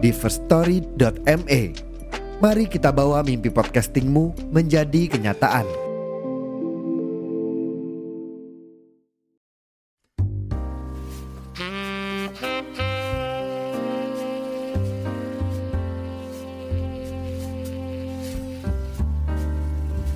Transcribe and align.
di 0.00 0.10
firststory.me. 0.16 1.62
Mari 2.40 2.64
kita 2.72 2.88
bawa 2.88 3.20
mimpi 3.20 3.52
podcastingmu 3.52 4.48
menjadi 4.48 5.12
kenyataan. 5.12 5.68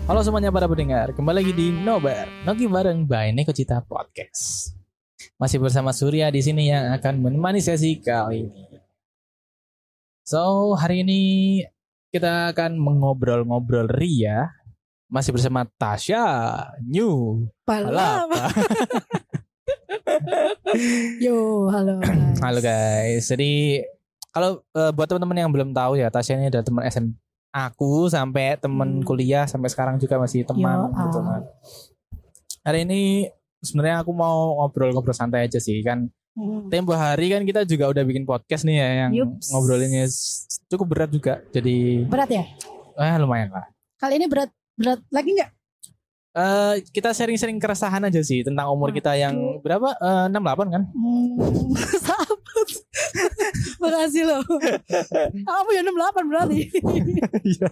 Halo 0.05 0.21
semuanya 0.21 0.53
para 0.53 0.69
pendengar, 0.69 1.17
kembali 1.17 1.37
lagi 1.41 1.53
di 1.57 1.73
Nobar, 1.73 2.29
Noki 2.45 2.69
bareng 2.69 3.09
by 3.09 3.33
Neko 3.33 3.57
Cita 3.57 3.81
Podcast. 3.85 4.77
Masih 5.41 5.57
bersama 5.61 5.97
Surya 5.97 6.29
di 6.29 6.45
sini 6.45 6.69
yang 6.69 6.93
akan 6.93 7.25
menemani 7.25 7.65
sesi 7.65 8.01
kali 8.05 8.49
ini. 8.49 8.74
So, 10.25 10.73
hari 10.73 11.05
ini 11.05 11.21
kita 12.09 12.57
akan 12.57 12.81
mengobrol-ngobrol 12.81 13.93
ria 13.93 14.57
masih 15.05 15.37
bersama 15.37 15.69
Tasya 15.77 16.25
New. 16.81 17.45
Palapa. 17.69 18.49
Yo, 21.25 21.69
halo. 21.69 22.01
guys. 22.01 22.41
Halo 22.41 22.61
guys. 22.65 23.29
Jadi 23.29 23.85
kalau 24.33 24.65
eh, 24.73 24.97
buat 24.97 25.13
teman-teman 25.13 25.45
yang 25.45 25.53
belum 25.53 25.77
tahu 25.77 26.01
ya, 26.01 26.09
Tasya 26.09 26.41
ini 26.41 26.49
adalah 26.49 26.65
teman 26.65 26.89
SM 26.89 27.07
aku 27.53 28.09
sampai 28.09 28.57
teman 28.57 28.99
Hmm. 28.99 29.05
kuliah 29.05 29.45
sampai 29.45 29.69
sekarang 29.69 30.01
juga 30.01 30.17
masih 30.17 30.49
teman 30.49 30.89
Yo, 30.89 31.05
gitu 31.05 31.19
ah. 31.21 31.25
kan. 31.29 31.43
Hari 32.65 32.89
ini 32.89 33.29
sebenarnya 33.61 34.01
aku 34.01 34.17
mau 34.17 34.57
ngobrol-ngobrol 34.57 35.13
santai 35.13 35.53
aja 35.53 35.61
sih 35.61 35.85
kan. 35.85 36.09
Hmm. 36.35 36.67
Tempo 36.67 36.91
hari 36.91 37.31
kan 37.31 37.47
kita 37.47 37.63
juga 37.63 37.87
udah 37.87 38.03
bikin 38.03 38.27
podcast 38.27 38.67
nih 38.67 38.77
ya 38.77 38.89
yang 39.07 39.11
Yups. 39.15 39.55
ngobrolinnya 39.55 40.11
cukup 40.67 40.87
berat 40.91 41.11
juga. 41.11 41.39
Jadi 41.55 42.03
Berat 42.05 42.27
ya? 42.27 42.43
eh 42.95 43.15
lumayan 43.19 43.51
lah. 43.51 43.67
Kali 43.97 44.19
ini 44.19 44.27
berat 44.27 44.51
berat 44.75 44.99
lagi 45.09 45.31
nggak? 45.31 45.51
Eh 46.35 46.75
kita 46.91 47.15
sharing-sharing 47.15 47.63
keresahan 47.63 48.03
aja 48.03 48.19
sih 48.19 48.43
tentang 48.43 48.67
umur 48.67 48.91
kita 48.91 49.15
yang 49.15 49.63
berapa? 49.63 49.95
Eh, 49.95 50.27
68 50.27 50.75
kan? 50.75 50.83
Hmm, 50.91 51.39
sahabat. 52.07 52.69
Makasih 53.79 54.27
loh. 54.27 54.43
Kamu 55.39 55.69
ya 55.71 55.83
68 55.87 56.31
berarti. 56.31 56.59
Iya. 57.47 57.69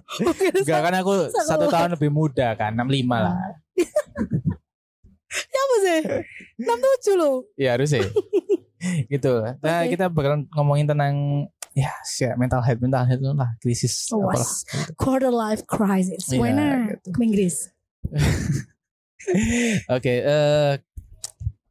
Enggak 0.55 0.81
kan 0.85 0.95
aku 1.01 1.13
satu 1.33 1.67
tahun 1.67 1.99
lebih 1.99 2.15
muda 2.15 2.55
kan, 2.55 2.71
65 2.77 3.11
lah. 3.11 3.35
Ya 5.33 5.61
apa 5.61 5.77
sih? 5.81 5.99
67 6.61 7.17
loh. 7.17 7.37
Iya 7.57 7.71
harus 7.75 7.89
sih. 7.89 8.05
gitu. 9.13 9.33
Nah, 9.59 9.79
Oke. 9.83 9.95
kita 9.95 10.07
bakal 10.09 10.45
ngomongin 10.53 10.87
tentang 10.87 11.15
ya 11.73 11.89
sih, 12.03 12.29
mental 12.37 12.61
health, 12.61 12.81
mental 12.81 13.03
health 13.03 13.23
lah 13.33 13.51
krisis 13.59 14.13
Oh, 14.13 14.27
apalah. 14.27 14.45
was. 14.45 14.67
Quarter 14.95 15.33
life 15.33 15.65
crisis. 15.65 16.29
Why 16.29 16.53
not? 16.53 17.01
gitu. 17.01 17.09
Ke 17.11 17.21
Inggris. 17.23 17.57
Oke, 19.89 20.15
eh 20.21 20.73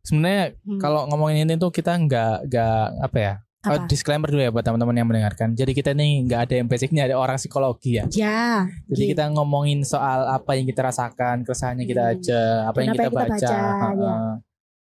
sebenarnya 0.02 0.56
Hmm. 0.64 0.80
kalau 0.80 1.06
ngomongin 1.06 1.46
ini 1.46 1.54
tuh 1.56 1.70
kita 1.70 1.94
nggak 1.94 2.50
nggak 2.50 2.86
apa 3.04 3.18
ya? 3.20 3.34
Oh, 3.62 3.78
Apa? 3.78 3.86
disclaimer 3.86 4.26
dulu 4.26 4.42
ya 4.42 4.50
buat 4.50 4.66
teman-teman 4.66 4.96
yang 4.96 5.06
mendengarkan. 5.06 5.54
Jadi 5.54 5.72
kita 5.72 5.94
nih 5.94 6.26
nggak 6.26 6.42
ada 6.50 6.54
yang 6.58 6.66
basicnya 6.66 7.06
ada 7.06 7.14
orang 7.14 7.38
psikologi 7.38 8.02
ya. 8.02 8.10
Ya. 8.10 8.66
Jadi 8.90 9.04
gitu. 9.06 9.12
kita 9.14 9.30
ngomongin 9.30 9.86
soal 9.86 10.26
apa 10.26 10.58
yang 10.58 10.66
kita 10.66 10.82
rasakan, 10.82 11.46
keresahannya 11.46 11.86
kita 11.86 12.02
Hmm. 12.02 12.14
aja, 12.18 12.42
apa 12.66 12.78
Dan 12.78 12.82
yang 12.82 12.90
apa 12.90 12.98
kita 12.98 13.04
yang 13.04 13.14
kita 13.14 13.22
baca, 13.22 13.54
baca, 13.54 13.90
ya. 13.94 14.14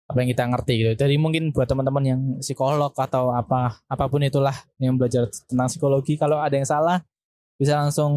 apa 0.06 0.16
yang 0.16 0.30
kita 0.30 0.44
ngerti 0.46 0.72
gitu. 0.78 0.92
Jadi 0.96 1.14
mungkin 1.16 1.42
buat 1.50 1.66
teman-teman 1.66 2.04
yang 2.06 2.20
psikolog 2.38 2.94
atau 2.94 3.34
apa 3.34 3.82
apa 3.82 4.04
pun 4.06 4.22
itulah 4.22 4.54
yang 4.78 4.94
belajar 4.94 5.26
tentang 5.26 5.66
psikologi, 5.66 6.14
kalau 6.14 6.38
ada 6.38 6.54
yang 6.54 6.64
salah 6.64 7.02
bisa 7.58 7.74
langsung 7.74 8.14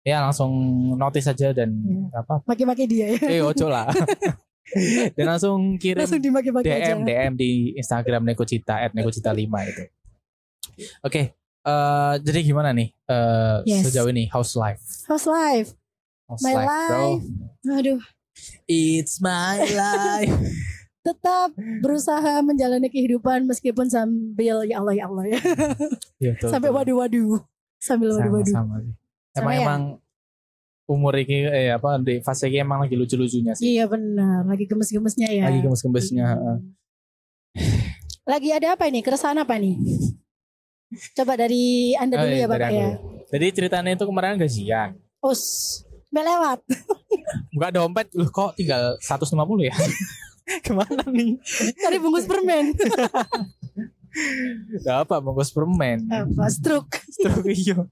ya 0.00 0.18
langsung 0.18 0.50
notice 0.96 1.28
aja 1.28 1.52
dan 1.52 1.68
Ya. 2.08 2.16
apa? 2.18 2.40
Maki-maki 2.42 2.88
dia 2.88 3.12
ya. 3.12 3.20
Eh 3.28 3.40
ojo 3.40 3.68
lah. 3.68 3.92
dan 5.16 5.26
langsung 5.26 5.76
kirim 5.76 6.00
Langsung 6.00 6.18
dimaki-maki 6.18 6.66
aja. 6.66 6.92
DM 6.92 7.02
DM 7.02 7.32
di 7.34 7.50
Instagram 7.74 8.22
Nekocita 8.22 8.80
at 8.80 8.92
Nekocita 8.92 9.30
5 9.30 9.42
itu. 9.66 9.84
Oke, 11.00 11.34
eh, 11.60 12.14
jadi 12.18 12.38
gimana 12.42 12.70
nih 12.70 12.94
eh, 13.04 13.58
Yes. 13.66 13.86
sejauh 13.86 14.08
ini 14.08 14.26
house 14.26 14.54
life? 14.54 14.80
How's 15.04 15.24
life? 15.24 15.74
House 16.24 16.40
My 16.40 16.54
bro. 16.54 16.64
life. 16.64 17.24
Aduh. 17.68 18.00
It's 18.64 19.18
my 19.18 19.60
life. 19.76 20.32
tetap 21.02 21.50
berusaha 21.82 22.38
menjalani 22.40 22.86
kehidupan 22.86 23.42
meskipun 23.44 23.90
sambil 23.90 24.62
ya 24.62 24.78
Allah 24.78 24.94
ya 24.94 25.04
Allah 25.04 25.24
ya 25.26 25.40
Iya, 26.16 26.38
tuh, 26.38 26.46
sampai 26.48 26.70
tuh. 26.70 26.78
waduh-waduh 26.78 27.42
sambil 27.76 28.14
waduh-waduh. 28.14 28.54
Sama 29.34 29.50
Emang 29.52 29.82
ya? 29.98 30.01
Umur 30.84 31.14
ini 31.14 31.44
eh 31.44 31.70
apa 31.70 31.96
di 31.96 32.18
fase 32.18 32.46
ini 32.46 32.58
emang 32.58 32.82
lagi 32.82 32.92
lucu-lucunya 32.92 33.54
sih. 33.54 33.72
iya 33.72 33.86
benar 33.86 34.42
lagi 34.44 34.64
gemes-gemesnya 34.64 35.28
ya 35.28 35.44
Lagi 35.46 35.60
gemes-gemesnya. 35.60 36.24
heeh. 36.26 36.56
lagi 38.24 38.48
ada 38.50 38.74
apa 38.74 38.86
ini 38.86 39.00
keresahan 39.00 39.36
apa 39.36 39.56
nih 39.56 39.78
coba 41.12 41.34
dari 41.36 41.94
anda 41.94 42.14
Oh, 42.14 42.22
dulu 42.22 42.32
iya, 42.32 42.40
ya 42.40 42.48
bapak 42.48 42.68
ya 42.68 42.78
ya. 42.78 42.90
Jadi 43.30 43.46
ceritanya 43.50 43.90
itu 43.90 44.04
kemarin 44.04 44.36
gajian. 44.36 44.90
us 45.20 45.42
melewat 46.08 46.60
Buka 47.48 47.68
dompet, 47.70 48.12
loh 48.12 48.28
kok 48.28 48.52
tinggal 48.52 49.00
150 49.00 49.32
ya? 49.62 49.72
Ke 50.64 50.74
mana 50.74 51.00
nih? 51.06 51.38
tadi 51.74 51.96
bungkus 51.96 52.26
permen 52.26 52.74
Gak 54.84 55.08
apa 55.08 55.16
bungkus 55.18 55.48
permen. 55.48 56.04
apa 56.06 56.44
stroke 56.46 57.00
Stroke 57.08 57.48
iyo. 57.48 57.88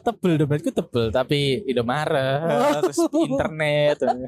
Tebel 0.00 0.36
dompetku 0.36 0.70
tebel 0.70 1.10
tapi 1.10 1.60
Indomaret 1.64 2.40
terus 2.82 2.98
internet. 3.12 3.98
Eh, 4.00 4.24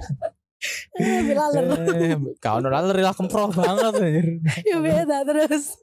Eh, 1.00 2.12
Kau 2.36 2.60
laler 2.60 3.00
lah 3.00 3.16
kemproh 3.16 3.48
banget 3.48 3.96
anjir. 3.96 4.26
ya 4.62 4.76
beda 4.78 5.24
terus 5.24 5.80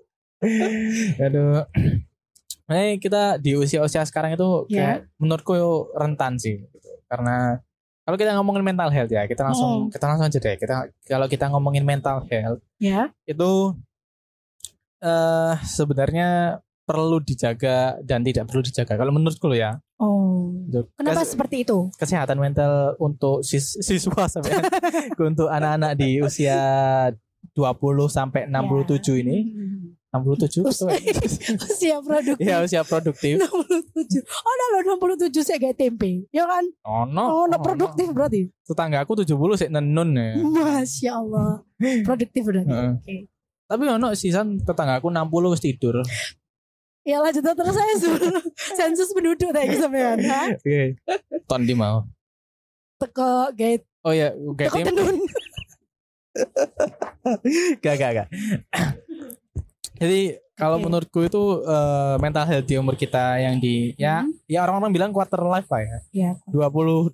Aduh. 1.17 1.65
Nah, 2.67 2.77
kita 2.99 3.39
di 3.39 3.55
usia-usia 3.55 4.03
sekarang 4.03 4.35
itu 4.35 4.67
Ya. 4.67 4.77
kayak 4.77 4.99
menurutku 5.17 5.55
rentan 5.93 6.37
sih 6.37 6.61
gitu. 6.61 6.91
Karena 7.07 7.57
kalau 8.03 8.15
kita 8.15 8.37
ngomongin 8.37 8.61
mental 8.61 8.87
health 8.87 9.09
ya, 9.09 9.25
kita 9.25 9.41
langsung 9.41 9.87
Hmm. 9.87 9.89
kita 9.89 10.05
langsung 10.05 10.27
aja 10.27 10.37
deh. 10.37 10.55
Kita 10.55 10.75
kalau 11.03 11.25
kita 11.25 11.49
ngomongin 11.49 11.81
mental 11.81 12.21
health 12.23 12.61
ya 12.77 13.09
itu 13.23 13.73
eh 14.99 15.55
sebenarnya 15.63 16.59
perlu 16.87 17.19
dijaga 17.19 17.77
dan 17.99 18.23
tidak 18.23 18.47
perlu 18.47 18.63
dijaga. 18.63 18.95
Kalau 18.95 19.11
menurutku 19.11 19.45
loh 19.45 19.59
ya, 19.59 19.75
oh 19.97 20.55
untuk 20.63 20.87
kenapa 20.95 21.19
kes- 21.19 21.35
seperti 21.35 21.61
itu 21.61 21.91
kesehatan 21.93 22.37
mental 22.37 22.71
untuk 22.97 23.43
sis- 23.43 23.75
siswa 23.77 24.23
sampai 24.25 24.55
untuk 25.21 25.47
anak-anak 25.47 25.93
di 25.93 26.17
usia 26.19 26.55
20 27.51 27.67
sampai 28.07 28.45
67 28.45 29.19
ini, 29.19 29.37
Hmm. 30.07 30.23
67 30.23 30.63
Us- 30.63 30.79
betul 30.79 30.87
ya? 30.89 30.97
usia 31.67 31.97
produktif 31.99 32.41
ya 32.41 32.55
usia 32.61 32.81
produktif. 32.81 33.33
67 33.37 34.23
Oh 34.23 34.53
nah 34.55 34.67
lo 34.71 34.79
67 34.95 35.43
saya 35.43 35.59
kayak 35.59 35.75
tempe 35.75 36.25
Ya 36.31 36.47
kan 36.47 36.63
Oh 36.81 37.03
no, 37.03 37.23
Oh 37.27 37.45
nah 37.45 37.59
produktif 37.59 38.09
berarti 38.09 38.47
Tetangga 38.63 39.03
aku 39.03 39.19
70 39.19 39.35
sih 39.55 39.67
nenun 39.67 40.15
ya. 40.15 40.39
Masya 40.39 41.11
Allah 41.13 41.61
Produktif 42.07 42.41
berarti 42.41 42.71
Heeh. 42.71 42.91
Oke. 42.95 43.15
Tapi 43.67 43.83
ono 43.85 44.07
sisan 44.13 44.57
tetangga 44.57 44.97
aku 44.97 45.11
60 45.11 45.27
wis 45.49 45.59
tidur. 45.59 45.99
Ya 47.07 47.23
lanjut 47.23 47.39
terus 47.39 47.71
saya 47.71 47.93
suruh 47.95 48.19
Sensus 48.79 49.15
penduduk 49.15 49.47
tadi 49.55 49.79
sampean 49.79 50.19
ha? 50.27 50.51
Oke. 50.51 50.99
Ton 51.47 51.63
di 51.63 51.71
mau. 51.71 52.03
Teko 52.99 53.55
gate 53.55 53.87
Oh 54.03 54.11
ya, 54.11 54.35
gak 54.35 54.67
Teko 54.67 54.77
tenun 54.83 55.15
Gak, 57.83 57.95
gak, 57.95 58.11
gak. 58.13 58.27
Jadi 60.01 60.19
kalau 60.53 60.77
Oke. 60.77 60.85
menurutku 60.85 61.19
itu 61.23 61.43
eh, 61.63 62.15
mental 62.17 62.45
health 62.45 62.65
di 62.65 62.75
umur 62.75 62.93
kita 62.93 63.37
yang 63.39 63.57
di 63.57 63.93
ya 63.95 64.21
Hmm. 64.21 64.33
ya 64.45 64.65
orang-orang 64.65 64.91
bilang 64.91 65.11
quarter 65.13 65.41
life 65.41 65.69
lah 65.69 65.81
ya. 65.81 65.97
Ya 66.13 66.31
20 66.49 67.13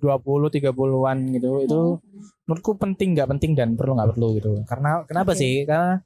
30-an 0.50 1.18
gitu. 1.32 1.50
Itu 1.64 1.80
menurutku 2.44 2.76
penting 2.76 3.16
nggak 3.16 3.28
penting 3.36 3.52
dan 3.56 3.76
perlu 3.76 3.96
nggak 3.96 4.10
perlu 4.16 4.28
gitu. 4.36 4.52
Karena 4.66 5.04
kenapa 5.04 5.32
Oke. 5.32 5.40
sih? 5.40 5.64
Karena 5.64 6.00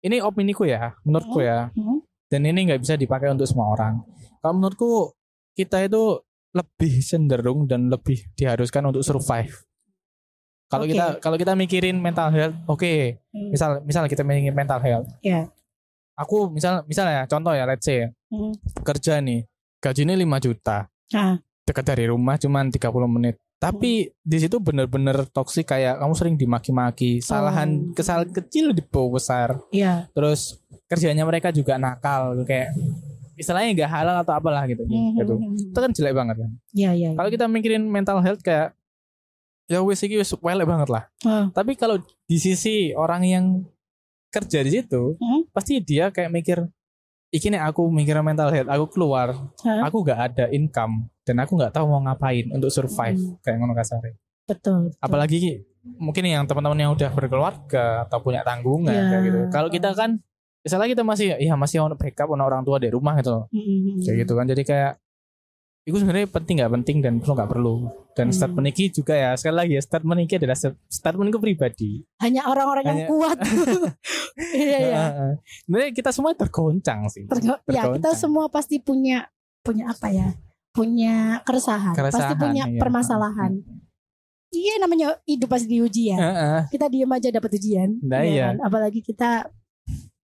ini 0.00 0.16
opini 0.20 0.52
ku 0.52 0.64
ya, 0.64 0.96
menurutku 1.04 1.40
ya. 1.40 1.68
Hmm. 1.76 1.99
Dan 2.30 2.46
ini 2.46 2.70
nggak 2.70 2.80
bisa 2.80 2.94
dipakai 2.94 3.28
untuk 3.28 3.44
semua 3.44 3.74
orang. 3.74 4.00
Kalau 4.38 4.54
menurutku 4.54 5.12
kita 5.52 5.82
itu 5.82 6.22
lebih 6.50 6.98
cenderung 7.00 7.66
dan 7.66 7.86
lebih 7.86 8.30
diharuskan 8.32 8.86
untuk 8.86 9.02
survive. 9.02 9.54
Kalau 10.70 10.86
Oke. 10.86 10.94
kita 10.94 11.06
kalau 11.18 11.34
kita 11.34 11.58
mikirin 11.58 11.98
mental 11.98 12.30
health, 12.30 12.54
oke, 12.64 13.18
Hmm. 13.34 13.50
misal 13.50 13.82
misal 13.82 14.06
kita 14.06 14.22
mikirin 14.22 14.54
mental 14.54 14.78
health. 14.78 15.10
Iya. 15.20 15.50
Aku 16.14 16.46
misal 16.46 16.86
misalnya 16.86 17.26
contoh 17.26 17.50
ya, 17.50 17.66
let's 17.66 17.82
say 17.82 18.06
Hmm. 18.30 18.54
kerja 18.86 19.18
nih, 19.18 19.50
gajinya 19.82 20.14
5 20.14 20.38
juta. 20.38 20.86
Ah. 21.10 21.42
Dekat 21.66 21.82
dari 21.84 22.06
rumah 22.06 22.38
cuman 22.38 22.70
30 22.70 23.10
menit. 23.10 23.34
Tapi 23.58 24.08
di 24.16 24.38
situ 24.38 24.56
bener-bener 24.56 25.26
toksik 25.28 25.68
kayak 25.68 25.98
kamu 25.98 26.14
sering 26.14 26.34
dimaki-maki, 26.38 27.18
kesalahan 27.18 27.90
Oh. 27.90 27.92
kesalahan 27.92 28.30
kecil 28.30 28.70
dibawa 28.70 29.18
besar. 29.18 29.58
Iya. 29.68 30.06
Terus 30.14 30.59
kerjanya 30.90 31.22
mereka 31.22 31.54
juga 31.54 31.78
nakal 31.78 32.42
kayak 32.42 32.74
istilahnya 33.38 33.72
nggak 33.72 33.90
halal 33.90 34.16
atau 34.20 34.34
apalah 34.36 34.66
gitu. 34.66 34.82
Hmm, 34.84 35.16
gitu. 35.16 35.34
hmm, 35.38 35.48
hmm. 35.54 35.70
Itu 35.72 35.78
kan 35.78 35.90
jelek 35.94 36.12
banget 36.12 36.36
kan. 36.42 36.50
Iya, 36.74 36.90
iya. 36.92 37.10
Kalau 37.14 37.30
kita 37.30 37.46
mikirin 37.46 37.86
mental 37.86 38.18
health 38.20 38.42
kayak 38.42 38.76
ya 39.64 39.80
wes 39.80 40.02
iki 40.02 40.18
wes 40.18 40.34
welek 40.42 40.66
banget 40.66 40.88
lah. 40.90 41.06
Ah. 41.24 41.46
Tapi 41.48 41.78
kalau 41.78 42.02
di 42.26 42.36
sisi 42.36 42.90
orang 42.92 43.22
yang 43.22 43.44
kerja 44.28 44.60
di 44.60 44.70
situ, 44.70 45.14
Hmm. 45.16 45.46
pasti 45.50 45.78
dia 45.80 46.10
kayak 46.10 46.30
mikir 46.30 46.58
iki 47.30 47.46
nih 47.48 47.62
aku 47.62 47.86
mikir 47.88 48.18
mental 48.20 48.50
health, 48.50 48.66
aku 48.68 48.84
keluar, 48.90 49.32
Hah? 49.62 49.86
aku 49.86 50.02
nggak 50.02 50.20
ada 50.34 50.44
income 50.50 51.06
dan 51.22 51.38
aku 51.38 51.54
nggak 51.54 51.70
tahu 51.70 51.86
mau 51.86 52.02
ngapain 52.02 52.50
untuk 52.50 52.68
survive 52.68 53.16
Hmm. 53.16 53.38
kayak 53.40 53.56
ngono 53.56 53.72
kasarnya. 53.72 54.14
Betul. 54.50 54.90
betul. 54.90 54.98
Apalagi 54.98 55.62
mungkin 55.96 56.26
yang 56.26 56.42
teman-teman 56.44 56.76
yang 56.76 56.92
udah 56.92 57.08
berkeluarga 57.14 58.04
atau 58.04 58.18
punya 58.20 58.42
tanggungan 58.42 58.90
Ya. 58.92 59.06
kayak 59.08 59.22
gitu. 59.24 59.38
Kalau 59.48 59.68
kita 59.70 59.94
kan 59.94 60.18
misalnya 60.60 60.88
kita 60.88 61.02
masih 61.02 61.26
ya 61.36 61.54
masih 61.54 61.80
ono 61.80 61.94
backup 61.94 62.28
ono 62.28 62.42
orang 62.42 62.62
tua 62.62 62.76
di 62.76 62.88
rumah 62.88 63.16
gitu. 63.16 63.46
Hmm, 63.46 63.56
hmm, 63.56 63.78
hmm. 63.80 63.96
Kayak 64.02 64.16
gitu 64.20 64.32
kan. 64.34 64.46
Jadi 64.46 64.62
kayak 64.62 64.92
itu 65.80 65.96
sebenarnya 65.96 66.28
penting 66.28 66.54
nggak 66.60 66.72
penting 66.76 66.96
dan 67.00 67.12
perlu 67.18 67.32
nggak 67.34 67.50
perlu. 67.50 67.74
Dan 68.12 68.28
Hmm. 68.28 68.36
statement 68.36 68.66
ini 68.68 68.84
juga 68.90 69.14
ya 69.14 69.30
sekali 69.32 69.56
lagi 69.56 69.72
ya 69.74 69.82
statement 69.82 70.18
ini 70.18 70.34
adalah 70.36 70.54
sta- 70.54 70.78
statementku 70.86 71.38
pribadi. 71.38 72.04
Hanya 72.18 72.44
orang-orang 72.46 72.84
yang 72.86 73.00
kuat. 73.06 73.38
Iya, 74.40 74.78
iya. 74.80 75.02
Sebenarnya 75.60 75.92
kita 75.92 76.10
semua 76.10 76.32
tergoncang 76.32 77.04
sih. 77.08 77.26
Tergo- 77.26 77.60
ya 77.66 77.88
kita 77.88 78.00
Tergoncang. 78.00 78.16
semua 78.16 78.44
pasti 78.48 78.78
punya 78.78 79.28
punya 79.60 79.90
apa 79.90 80.08
ya 80.08 80.32
punya 80.70 81.42
keresahan, 81.42 81.92
pasti 81.92 82.00
Keresahan, 82.14 82.38
punya 82.38 82.64
iya. 82.64 82.78
permasalahan 82.78 83.52
iya 84.50 84.78
namanya 84.78 85.18
hidup 85.24 85.46
pasti 85.46 85.66
diuji 85.68 86.10
ya 86.10 86.16
Heeh. 86.16 86.60
kita 86.70 86.86
diem 86.86 87.06
aja 87.06 87.28
dapat 87.28 87.50
ujian 87.54 87.90
Nah, 88.00 88.22
ya 88.22 88.24
iya. 88.24 88.46
kan? 88.50 88.56
apalagi 88.64 88.98
kita 88.98 89.50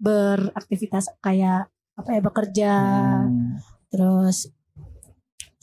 beraktivitas 0.04 1.08
kayak 1.18 1.72
apa 1.94 2.08
ya 2.10 2.20
bekerja 2.20 2.72
Hmm, 3.24 3.56
terus 3.88 4.52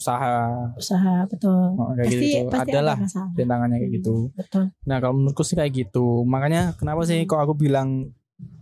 usaha 0.02 0.74
usaha 0.74 1.22
betul 1.30 1.78
oh, 1.78 1.94
kayak 1.94 2.10
pasti 2.10 2.26
gitu. 2.26 2.50
pasti 2.50 2.70
Adalah 2.74 2.94
ada 2.98 3.04
masalah 3.06 3.30
tantangannya 3.38 3.76
kayak 3.78 3.92
gitu. 4.02 4.16
betul 4.34 4.64
Nah 4.82 4.96
kalau 4.98 5.14
menurutku 5.14 5.42
sih 5.46 5.54
kayak 5.54 5.72
gitu. 5.72 6.26
Makanya 6.26 6.74
kenapa 6.74 7.06
sih 7.06 7.22
kok 7.22 7.38
aku 7.38 7.54
bilang 7.54 8.10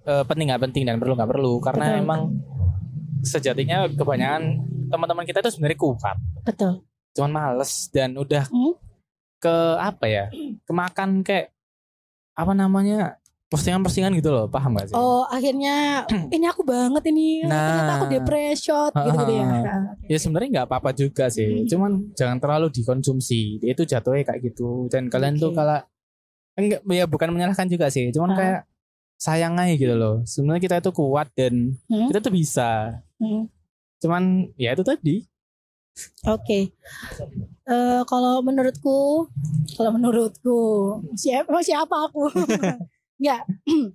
eh, 0.05 0.25
penting 0.29 0.53
nggak 0.53 0.63
penting 0.69 0.85
dan 0.85 1.01
perlu 1.01 1.17
nggak 1.17 1.31
perlu? 1.31 1.57
Karena 1.65 1.97
Betul. 1.97 2.03
emang 2.05 2.21
sejatinya 3.21 3.89
kebanyakan 3.89 4.43
teman-teman 4.89 5.25
kita 5.25 5.41
itu 5.41 5.53
sebenarnya 5.53 5.77
kuat, 5.77 6.17
betul 6.41 6.81
cuman 7.13 7.31
males 7.31 7.89
dan 7.93 8.17
udah 8.17 8.49
Hmm. 8.49 8.75
ke 9.39 9.55
apa 9.77 10.05
ya? 10.09 10.25
Kemakan 10.65 11.21
kayak 11.21 11.53
apa 12.33 12.53
namanya? 12.53 13.20
Postingan-postingan 13.51 14.15
gitu 14.15 14.31
loh, 14.31 14.47
paham 14.47 14.79
gak 14.79 14.89
sih? 14.89 14.95
oh 14.95 15.27
akhirnya 15.27 16.07
ini 16.31 16.47
aku 16.47 16.63
banget 16.63 17.03
ini 17.11 17.43
Nah. 17.43 17.51
ternyata 17.51 17.93
aku 17.99 18.07
depression 18.09 18.89
gitu 18.89 19.17
gitu 19.19 19.33
ya 19.35 19.43
Ah. 19.43 19.63
Ah, 19.67 19.83
Ya 20.07 20.17
sebenarnya 20.17 20.49
nggak 20.53 20.67
apa-apa 20.67 20.91
juga 20.93 21.27
sih, 21.27 21.51
Hmm. 21.51 21.67
cuman 21.67 21.91
jangan 22.15 22.39
terlalu 22.39 22.71
dikonsumsi. 22.71 23.59
Itu 23.61 23.83
jatuhnya 23.83 24.23
kayak 24.25 24.41
gitu. 24.45 24.87
Dan 24.87 25.07
kalian 25.07 25.35
tuh 25.35 25.51
Oke. 25.51 25.59
kalau 25.59 25.79
enggak 26.55 26.81
ya 26.85 27.05
bukan 27.05 27.29
menyalahkan 27.31 27.67
juga 27.67 27.87
sih, 27.89 28.11
cuman 28.11 28.31
Ah. 28.31 28.37
kayak 28.37 28.61
sayang 29.17 29.55
aja 29.55 29.75
gitu 29.75 29.95
loh. 29.95 30.23
Sebenarnya 30.25 30.63
kita 30.63 30.77
itu 30.79 30.91
kuat 30.91 31.29
dan 31.33 31.75
Hmm. 31.87 32.07
kita 32.07 32.19
tuh 32.21 32.33
bisa. 32.33 33.03
Hmm. 33.19 33.51
Cuman 33.99 34.23
ya 34.55 34.73
itu 34.73 34.81
tadi. 34.81 35.27
Oke. 36.25 36.71
Eh, 37.67 38.03
kalau 38.05 38.41
menurutku, 38.41 39.27
kalau 39.75 39.91
menurutku 39.93 40.59
siapa 41.15 41.61
siapa 41.61 41.97
aku? 42.07 42.31
ya. 43.21 43.45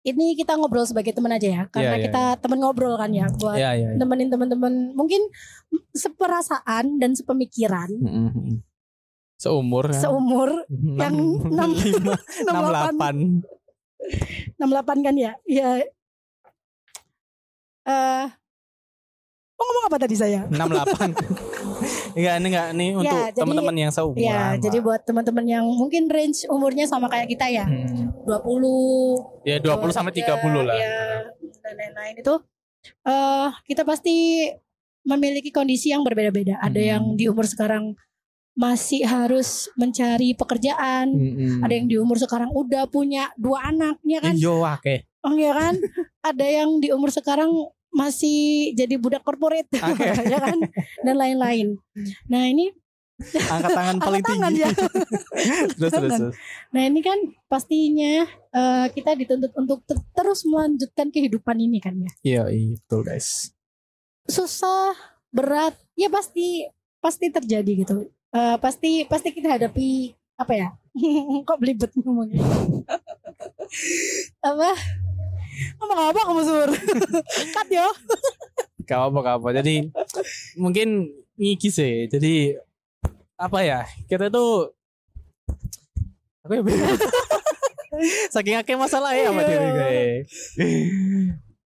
Ini 0.00 0.32
kita 0.34 0.56
ngobrol 0.56 0.82
sebagai 0.82 1.12
teman 1.12 1.28
aja 1.28 1.44
ya, 1.44 1.62
karena 1.68 1.92
Iya, 1.92 2.00
iya, 2.00 2.04
kita 2.08 2.22
teman 2.40 2.58
ngobrol 2.58 2.96
kan 2.96 3.12
ya, 3.12 3.28
buat 3.30 3.60
Ya 3.60 3.76
ya. 3.76 3.92
ya. 3.92 3.98
nemenin 3.98 4.32
teman-teman 4.32 4.96
mungkin 4.96 5.20
seperasaan 5.92 6.96
dan 6.96 7.12
sepemikiran. 7.12 7.92
Seumur 9.36 9.92
kan? 9.92 10.00
seumur 10.00 10.64
Enam- 10.64 10.98
yang 11.02 11.16
enam- 11.44 11.76
lima, 11.76 12.14
enam 12.42 12.54
68 12.56 12.70
delapan. 12.72 13.16
68 14.56 15.04
kan 15.04 15.14
ya? 15.14 15.32
Ya. 15.44 15.68
Eh 17.84 18.26
mau 19.58 19.64
ngomong 19.64 19.84
apa 19.84 19.96
tadi 19.98 20.14
saya? 20.14 20.46
enam 20.46 20.70
delapan. 20.70 21.10
Enggak 22.16 22.34
ini 22.34 22.46
enggak 22.48 22.66
ini 22.72 22.86
untuk 22.92 23.06
Ya, 23.08 23.30
jadi- 23.30 23.38
teman-teman 23.38 23.74
yang 23.76 23.90
seumuran. 23.90 24.22
Ya, 24.22 24.34
lah. 24.34 24.50
jadi 24.56 24.78
buat 24.78 25.00
teman-teman 25.02 25.44
yang 25.44 25.64
mungkin 25.66 26.06
range 26.06 26.46
umurnya 26.46 26.86
sama 26.86 27.06
kayak 27.06 27.26
kita 27.28 27.46
ya. 27.46 27.66
Hmm. 27.66 28.10
20 28.22 29.42
Ya 29.42 29.58
20 29.58 29.90
sampai 29.90 30.14
30 30.14 30.62
lah. 30.62 30.74
Ya, 30.74 30.98
dan 31.60 31.74
lain-lain 31.74 32.14
itu 32.16 32.34
eh 33.04 33.48
kita 33.64 33.82
pasti 33.82 34.46
memiliki 35.02 35.50
kondisi 35.50 35.90
yang 35.90 36.02
berbeda-beda. 36.02 36.58
Ada 36.58 36.78
Hmm. 36.78 36.88
yang 36.88 37.04
di 37.14 37.24
umur 37.26 37.46
sekarang 37.46 37.94
masih 38.54 39.06
harus 39.06 39.70
mencari 39.74 40.34
pekerjaan, 40.34 41.14
Mm-mm. 41.14 41.62
ada 41.62 41.70
yang 41.72 41.86
di 41.86 41.94
umur 41.94 42.18
sekarang 42.18 42.50
udah 42.50 42.86
punya 42.86 43.30
dua 43.34 43.70
anak, 43.70 44.02
ya 44.02 44.18
kan? 44.18 44.34
Iya 44.34 44.50
oke. 44.50 44.94
Oh 45.22 45.30
ya 45.32 45.50
kan? 45.52 45.78
ada 46.30 46.42
yang 46.42 46.78
di 46.78 46.90
umur 46.90 47.10
sekarang 47.10 47.54
masih 47.98 48.70
jadi 48.78 48.94
budak 48.94 49.26
korporat, 49.26 49.66
Oke. 49.66 50.06
ya 50.32 50.38
kan? 50.38 50.58
Dan 51.02 51.18
lain-lain. 51.18 51.74
Nah, 52.30 52.46
ini 52.46 52.70
Angkat 53.18 53.74
tangan 53.74 53.96
paling 54.06 54.22
angkat 54.22 54.30
tangan 54.30 54.52
tinggi. 54.54 54.62
ya. 54.62 54.70
terus 55.74 55.90
terus. 55.90 56.12
terus. 56.14 56.34
Nah 56.70 56.82
ini 56.86 57.02
kan 57.02 57.18
pastinya 57.50 58.22
eh, 58.54 58.86
kita 58.94 59.18
dituntut 59.18 59.50
untuk 59.58 59.82
ter- 59.82 60.06
terus 60.14 60.46
melanjutkan 60.46 61.10
kehidupan 61.10 61.58
ini 61.58 61.82
kan 61.82 61.98
ya. 61.98 62.12
Iya, 62.22 62.42
iya 62.54 62.78
betul 62.78 63.02
guys. 63.02 63.50
Susah, 64.22 64.94
berat, 65.34 65.74
ya 65.98 66.06
pasti 66.06 66.70
pasti 67.02 67.26
terjadi 67.26 67.72
gitu. 67.82 68.06
Eh, 68.30 68.56
pasti 68.62 69.02
pasti 69.10 69.34
kita 69.34 69.58
hadapi 69.58 70.14
apa 70.38 70.52
ya? 70.54 70.68
Kok 71.42 71.58
belibet 71.58 71.90
ngomongnya? 71.98 72.38
apa? 74.46 74.70
Ngomong 75.76 75.98
apa 76.10 76.20
kamu 76.22 76.42
sur? 76.42 76.68
Cut 77.54 77.68
yo. 77.68 77.86
Gak 78.84 79.00
apa 79.04 79.18
gak 79.20 79.36
apa. 79.40 79.48
Jadi 79.58 79.74
mungkin 80.54 81.08
ngiki 81.34 81.68
sih. 81.68 82.06
Jadi 82.06 82.56
apa 83.34 83.58
ya? 83.62 83.80
Kita 84.06 84.28
tuh 84.28 84.72
aku 86.42 86.52
ya 86.52 86.62
bingung. 86.62 86.98
Saking 88.34 88.56
akeh 88.56 88.78
masalah 88.78 89.10
ya 89.12 89.28
sama 89.28 89.42
Iya. 89.42 89.48
diri 89.48 89.68
gue. 89.68 89.90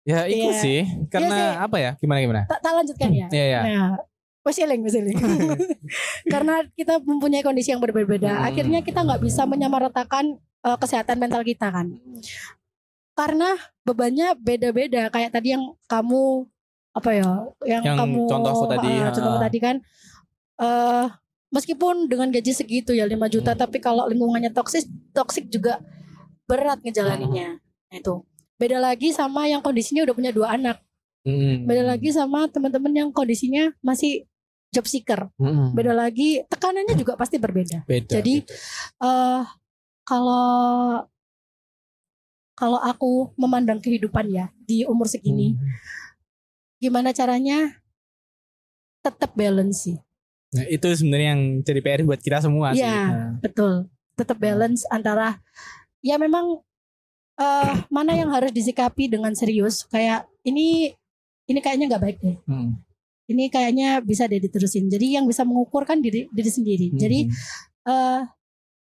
Ya 0.04 0.18
itu 0.24 0.48
Iya. 0.48 0.60
sih 0.60 0.80
karena 1.08 1.36
sih. 1.36 1.64
apa 1.64 1.76
ya? 1.76 1.90
Gimana 1.96 2.18
gimana? 2.20 2.42
Tak 2.46 2.60
tak 2.60 2.72
lanjutkan 2.74 3.10
ya. 3.12 3.26
Iya 3.28 3.46
ya. 3.48 3.60
Nah, 3.60 3.90
wes 4.44 4.56
eling, 4.56 4.80
wes 4.80 4.96
eling. 4.96 5.16
Karena 6.32 6.64
kita 6.72 7.00
mempunyai 7.00 7.44
kondisi 7.44 7.72
yang 7.72 7.80
berbeda. 7.80 8.28
Hmm. 8.30 8.46
Akhirnya 8.48 8.80
kita 8.80 9.04
nggak 9.04 9.20
bisa 9.20 9.44
menyamaratakan 9.44 10.36
eh, 10.38 10.78
kesehatan 10.80 11.20
mental 11.20 11.44
kita 11.44 11.68
kan. 11.68 11.96
Karena 13.18 13.58
bebannya 13.82 14.38
beda-beda. 14.38 15.10
Kayak 15.10 15.34
tadi 15.34 15.58
yang 15.58 15.74
kamu 15.90 16.46
apa 16.94 17.10
ya, 17.10 17.30
yang, 17.66 17.82
Yang 17.82 17.96
kamu 17.98 18.20
contohku 18.30 18.64
tadi, 18.70 18.90
ah, 19.02 19.10
contohku 19.10 19.38
ah. 19.38 19.44
tadi 19.50 19.58
kan. 19.58 19.76
eh 20.58 21.06
meskipun 21.54 22.10
dengan 22.10 22.30
gaji 22.34 22.50
segitu 22.50 22.90
ya 22.94 23.06
5 23.06 23.30
juta, 23.30 23.54
Hmm. 23.54 23.62
tapi 23.62 23.78
kalau 23.78 24.10
lingkungannya 24.10 24.50
toksik, 24.50 24.86
toksik 25.14 25.46
juga 25.50 25.78
berat 26.50 26.82
ngejalaninnya. 26.82 27.58
Nah, 27.62 27.96
itu. 27.98 28.26
Beda 28.58 28.82
lagi 28.82 29.14
sama 29.14 29.46
yang 29.46 29.62
kondisinya 29.62 30.02
udah 30.02 30.14
punya 30.18 30.32
dua 30.34 30.58
anak. 30.58 30.82
Mm. 31.22 31.68
Beda 31.68 31.82
lagi 31.94 32.10
sama 32.10 32.50
teman-teman 32.50 32.90
yang 32.90 33.08
kondisinya 33.14 33.70
masih 33.84 34.26
job 34.74 34.82
seeker. 34.82 35.30
Mm. 35.38 35.78
Beda 35.78 35.92
lagi 35.94 36.42
tekanannya 36.50 36.98
juga 36.98 37.14
pasti 37.14 37.38
berbeda. 37.38 37.86
Beda. 37.86 38.18
Jadi 38.18 38.42
eh 38.98 39.42
kalau 40.02 41.06
kalau 42.58 42.76
aku 42.76 43.30
memandang 43.38 43.78
kehidupan 43.78 44.26
ya 44.28 44.50
di 44.58 44.82
umur 44.82 45.06
segini, 45.06 45.54
Mm. 45.54 45.62
gimana 46.78 47.14
caranya 47.14 47.78
tetap 48.98 49.30
balance 49.32 49.86
sih. 49.86 49.96
Nah, 50.48 50.64
itu 50.66 50.88
sebenarnya 50.90 51.36
yang 51.36 51.42
jadi 51.62 51.78
PR 51.78 52.02
buat 52.02 52.18
kita 52.18 52.42
semua 52.42 52.74
sih. 52.74 52.82
Nah. 52.82 53.38
Betul. 53.38 53.86
Tetap 54.16 54.36
balance 54.36 54.82
antara 54.88 55.38
ya 56.00 56.18
memang 56.18 56.58
eh, 57.34 57.74
mana 57.86 58.12
yang 58.12 58.34
harus 58.34 58.50
disikapi 58.50 59.06
dengan 59.06 59.30
serius 59.30 59.86
kayak 59.86 60.26
ini 60.42 60.90
ini 61.46 61.58
kayaknya 61.62 61.86
nggak 61.86 62.02
baik 62.02 62.18
deh 62.18 62.36
Hmm. 62.44 62.74
ini 63.24 63.46
kayaknya 63.46 64.02
bisa 64.02 64.26
deh 64.26 64.38
diterusin 64.38 64.90
jadi 64.90 65.22
yang 65.22 65.24
bisa 65.24 65.46
mengukur 65.46 65.86
kan 65.86 66.02
diri 66.02 66.26
diri 66.28 66.50
sendiri 66.50 66.90
jadi 66.92 67.30
Hmm. 67.86 68.26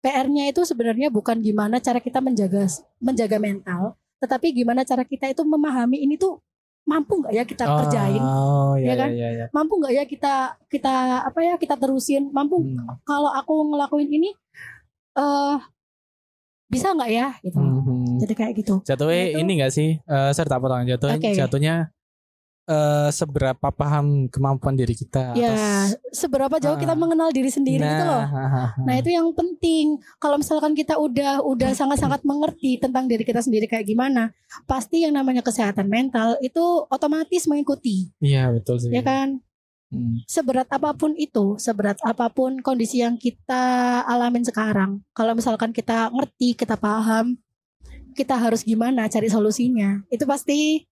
PR-nya 0.06 0.46
itu 0.46 0.62
sebenarnya 0.62 1.10
bukan 1.10 1.42
gimana 1.42 1.82
cara 1.82 1.98
kita 1.98 2.22
menjaga 2.22 2.70
menjaga 3.00 3.38
mental 3.38 3.82
tetapi 4.16 4.54
gimana 4.54 4.86
cara 4.86 5.02
kita 5.02 5.26
itu 5.28 5.42
memahami 5.42 5.98
ini 6.00 6.14
tuh 6.16 6.38
mampu 6.86 7.18
nggak 7.18 7.34
ya 7.34 7.44
kita 7.44 7.66
kerjain 7.66 8.22
Oh, 8.22 8.78
Ya 8.78 8.86
iya, 8.86 8.94
kan? 8.96 9.10
iya, 9.10 9.28
iya. 9.34 9.46
mampu 9.50 9.82
nggak 9.82 9.92
ya 9.92 10.04
kita 10.06 10.34
kita 10.70 10.94
apa 11.26 11.40
ya 11.42 11.54
kita 11.58 11.74
terusin 11.74 12.30
mampu 12.30 12.62
Hmm. 12.62 12.86
kalau 13.02 13.34
aku 13.34 13.74
ngelakuin 13.74 14.06
ini 14.08 14.30
eh 15.16 15.58
bisa 16.66 16.94
nggak 16.94 17.10
ya 17.10 17.28
gitu 17.42 17.58
Hmm. 17.58 18.18
jadi 18.18 18.34
kayak 18.36 18.54
gitu 18.56 18.76
Jatuhnya 18.84 19.10
Nah, 19.16 19.26
itu- 19.28 19.40
ini 19.40 19.52
gak 19.60 19.74
sih? 19.74 19.90
Eh 20.00 20.32
serta 20.32 20.58
potong 20.58 20.86
jatuhnya 20.86 21.18
Oke. 21.18 21.32
jatuhnya 21.34 21.76
eh 22.66 23.10
seberapa 23.10 23.70
paham 23.70 24.26
kemampuan 24.26 24.74
diri 24.74 24.92
kita 24.92 25.34
ya 25.34 25.54
atas- 25.54 26.02
seberapa 26.12 26.58
jauh 26.58 26.76
kita 26.76 26.92
Ah. 26.92 26.98
mengenal 26.98 27.30
diri 27.30 27.48
sendiri 27.48 27.78
gitu 27.80 28.04
loh 28.04 28.26
Nah, 28.26 28.74
Nah 28.80 28.96
itu 28.96 29.10
yang 29.10 29.30
penting. 29.32 29.86
Kalau 30.18 30.36
misalkan 30.36 30.74
kita 30.74 30.98
udah 30.98 31.42
udah 31.42 31.72
sangat-sangat 31.72 32.22
mengerti 32.24 32.78
tentang 32.78 33.06
diri 33.06 33.22
kita 33.22 33.40
sendiri 33.40 33.66
kayak 33.66 33.86
gimana, 33.86 34.34
pasti 34.64 35.02
yang 35.02 35.14
namanya 35.14 35.40
kesehatan 35.40 35.86
mental 35.88 36.38
itu 36.40 36.60
otomatis 36.88 37.46
mengikuti, 37.46 38.10
Iya 38.18 38.50
betul 38.52 38.80
sih. 38.80 38.90
ya 38.90 39.02
kan? 39.02 39.38
Hmm. 39.88 40.26
Seberat 40.26 40.66
apa 40.68 40.92
pun 40.92 41.14
itu, 41.16 41.56
seberat 41.58 42.02
apa 42.02 42.28
pun 42.28 42.58
kondisi 42.60 43.00
yang 43.00 43.16
kita 43.16 43.62
alamin 44.04 44.42
sekarang, 44.42 45.06
kalau 45.12 45.32
misalkan 45.32 45.70
kita 45.70 46.10
ngerti, 46.10 46.56
kita 46.56 46.74
paham, 46.76 47.38
kita 48.12 48.34
harus 48.34 48.62
gimana 48.62 49.06
cari 49.06 49.28
solusinya, 49.28 50.02
itu 50.08 50.24
pasti 50.24 50.90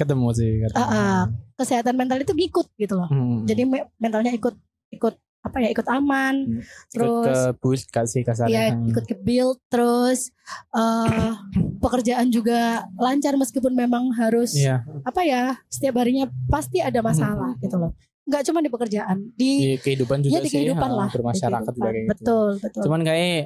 Ketemu 0.00 0.28
sih. 0.32 0.52
Ketemu. 0.62 0.76
Ah, 0.76 0.88
ah. 0.88 1.20
kesehatan 1.54 1.92
mental 1.92 2.16
itu 2.18 2.32
ngikut 2.32 2.66
gitu 2.74 2.94
loh. 2.94 3.04
Hmm. 3.06 3.44
Jadi 3.44 3.62
me- 3.62 3.88
mentalnya 3.96 4.32
ikut 4.32 4.56
ikut 4.90 5.14
apa 5.40 5.56
ya 5.58 5.68
ikut 5.70 5.86
aman, 5.86 6.34
Ikut 6.52 6.64
terus 6.90 7.24
ke 7.26 7.36
bus 7.58 7.80
kasih 7.86 8.22
kasarnya. 8.22 8.52
ya 8.52 8.64
Hmm. 8.70 8.88
ikut 8.88 9.04
ke 9.04 9.16
build 9.18 9.56
terus 9.66 10.32
eh 10.70 11.32
pekerjaan 11.78 12.28
juga 12.28 12.60
lancar 12.94 13.34
meskipun 13.34 13.72
memang 13.72 14.12
harus 14.14 14.52
Iya. 14.52 14.84
apa 15.00 15.20
ya 15.22 15.42
setiap 15.66 15.96
harinya 15.96 16.28
pasti 16.46 16.78
ada 16.78 17.00
masalah 17.00 17.56
gitu 17.58 17.72
loh 17.74 17.96
nggak 18.22 18.42
cuma 18.42 18.60
di 18.60 18.68
pekerjaan 18.68 19.16
di 19.32 19.50
Di 19.56 19.70
kehidupan 19.80 20.20
juga 20.20 20.30
ya 20.30 20.38
di 20.38 20.46
sih. 20.46 20.56
kehidupan 20.60 20.86
ha, 20.86 20.98
lah 20.98 21.08
di 21.08 21.14
Bermasyarakat 21.14 21.56
kehidupan. 21.62 21.72
juga 21.74 21.88
kayak 21.88 22.04
gitu. 22.04 22.12
betul 22.14 22.48
betul 22.60 22.82
Cuman 22.84 23.00
kayak 23.02 23.40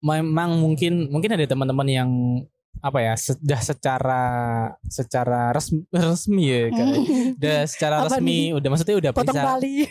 memang 0.00 0.50
mungkin 0.56 0.92
mungkin 1.08 1.30
ada 1.32 1.44
teman-teman 1.44 1.88
yang 1.88 2.10
apa 2.84 3.00
ya 3.00 3.16
sudah 3.16 3.60
secara 3.64 4.22
secara 4.84 5.56
resmi, 5.56 5.88
resmi 5.88 6.44
ya 6.44 6.62
kayak 6.68 6.96
udah 7.40 7.58
secara 7.64 7.94
Apa 8.04 8.20
resmi 8.20 8.52
nih? 8.52 8.56
udah 8.60 8.68
maksudnya 8.68 8.96
udah 9.00 9.12
potong 9.16 9.36
bisa. 9.36 9.46
tali. 9.48 9.74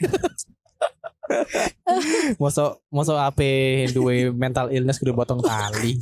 Mosok 2.38 2.72
mosok 2.90 3.18
AP 3.18 3.40
duwe 3.92 4.30
mental 4.30 4.70
illness 4.70 5.02
kudu 5.02 5.16
potong 5.16 5.42
tali. 5.42 5.98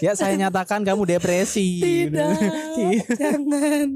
Ya 0.00 0.12
saya 0.12 0.36
nyatakan 0.36 0.84
kamu 0.84 1.04
depresi. 1.08 1.80
Tidak 1.80 2.32
jangan. 3.08 3.86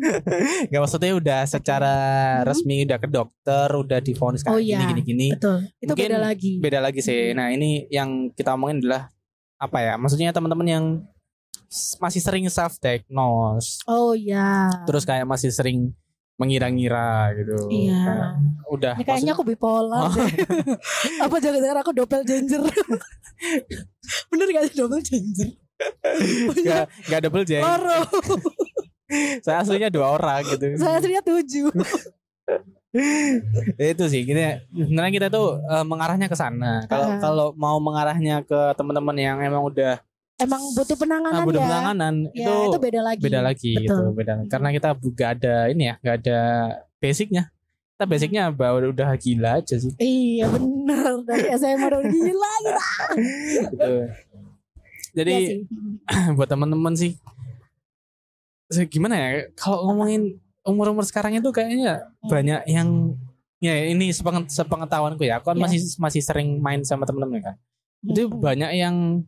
Gak 0.68 0.80
maksudnya 0.80 1.12
udah 1.12 1.40
secara 1.44 1.94
resmi 2.44 2.84
udah 2.84 2.96
ke 2.96 3.08
dokter 3.08 3.68
udah 3.72 4.00
divonis 4.00 4.40
Oh 4.44 4.56
kayak 4.56 4.64
iya. 4.64 4.78
gini 4.84 4.92
gini. 4.94 5.04
Gini 5.04 5.26
betul. 5.36 5.56
Itu 5.76 5.92
Mungkin 5.92 6.08
beda 6.08 6.18
lagi. 6.20 6.50
beda 6.60 6.78
lagi 6.80 7.00
sih. 7.00 7.32
Nah 7.32 7.52
ini 7.52 7.84
yang 7.88 8.32
kita 8.32 8.56
omongin 8.56 8.80
adalah 8.84 9.08
apa 9.56 9.78
ya? 9.80 9.94
Maksudnya 9.96 10.32
teman-teman 10.32 10.68
yang 10.68 10.84
masih 11.99 12.20
sering 12.20 12.44
self 12.46 12.78
diagnose 12.78 13.82
oh 13.87 14.12
ya 14.12 14.70
terus 14.85 15.02
kayak 15.02 15.25
masih 15.25 15.50
sering 15.50 15.90
mengira-ngira 16.37 17.32
gitu. 17.32 17.56
Iya. 17.73 17.96
Kayak 17.96 18.28
udah 18.68 18.94
ini 19.00 19.04
kayaknya 19.08 19.32
aku 19.32 19.40
bipolar 19.42 20.04
Oh. 20.04 20.12
deh. 20.12 20.28
apa 21.25 21.37
jangan-jangan 21.40 21.78
aku 21.80 21.90
doppelganger 21.96 22.61
bener 24.30 24.46
gak 24.52 24.64
sih 24.68 24.76
doppelganger 24.76 25.49
gak, 26.61 26.85
gak 27.08 27.20
double 27.25 27.40
Loro 27.40 28.00
saya 29.49 29.64
aslinya 29.64 29.88
dua 29.88 30.12
orang 30.12 30.44
gitu. 30.44 30.76
Saya 30.76 31.00
aslinya 31.00 31.25
tujuh. 31.25 31.73
Itu 33.76 34.04
sih 34.08 34.25
kita 34.25 34.66
sebenarnya 34.73 35.12
kita 35.14 35.28
tuh 35.28 35.61
eh, 35.61 35.85
mengarahnya 35.85 36.26
ke 36.26 36.37
sana. 36.37 36.85
Kalau 36.85 37.06
Ah. 37.06 37.20
kalau 37.20 37.46
mau 37.54 37.76
mengarahnya 37.76 38.40
ke 38.42 38.73
teman-teman 38.75 39.16
yang 39.16 39.37
emang 39.40 39.62
udah 39.62 40.00
emang 40.36 40.62
butuh 40.76 40.96
penanganan 40.96 41.40
ah, 41.40 41.48
udah 41.48 41.56
ya 41.56 41.66
penanganan 41.66 42.14
ya 42.30 42.44
itu 42.44 42.52
itu 42.68 42.78
beda 42.78 43.00
lagi 43.00 43.20
beda 43.24 43.40
lagi 43.40 43.72
Betul. 43.72 43.84
gitu 43.86 44.04
beda 44.12 44.32
karena 44.46 44.68
kita 44.70 44.88
gak 44.94 45.30
ada 45.40 45.56
ini 45.72 45.82
ya 45.88 45.94
gak 45.98 46.16
ada 46.22 46.40
basicnya 47.00 47.42
kita 47.96 48.04
basicnya 48.04 48.42
baru 48.52 48.92
udah 48.92 49.16
gila 49.16 49.50
aja 49.58 49.76
sih 49.76 49.92
iya 49.96 50.44
benar 50.46 51.24
dari 51.24 51.48
SMA 51.56 51.86
udah 51.88 52.02
gila 52.04 52.52
gitu 52.60 52.82
gitu. 53.72 53.92
jadi 55.16 55.34
sih. 55.40 55.58
buat 56.36 56.46
teman-teman 56.46 56.92
sih 56.92 57.16
gimana 58.90 59.14
ya 59.16 59.28
kalau 59.54 59.88
ngomongin 59.88 60.36
umur-umur 60.66 61.06
sekarang 61.06 61.32
itu 61.32 61.48
kayaknya 61.48 62.02
Hmm. 62.20 62.28
banyak 62.28 62.60
yang 62.66 62.88
ya 63.56 63.88
ini 63.88 64.10
sepengen- 64.10 64.50
sepengetahuanku 64.50 65.22
ya 65.22 65.38
aku 65.40 65.54
kan 65.54 65.56
Ya. 65.56 65.62
masih 65.64 65.80
masih 65.96 66.20
sering 66.20 66.58
main 66.58 66.82
sama 66.82 67.06
temen-temen 67.06 67.40
kan 67.40 67.54
itu 68.04 68.26
Hmm. 68.28 68.36
banyak 68.36 68.70
yang 68.74 69.24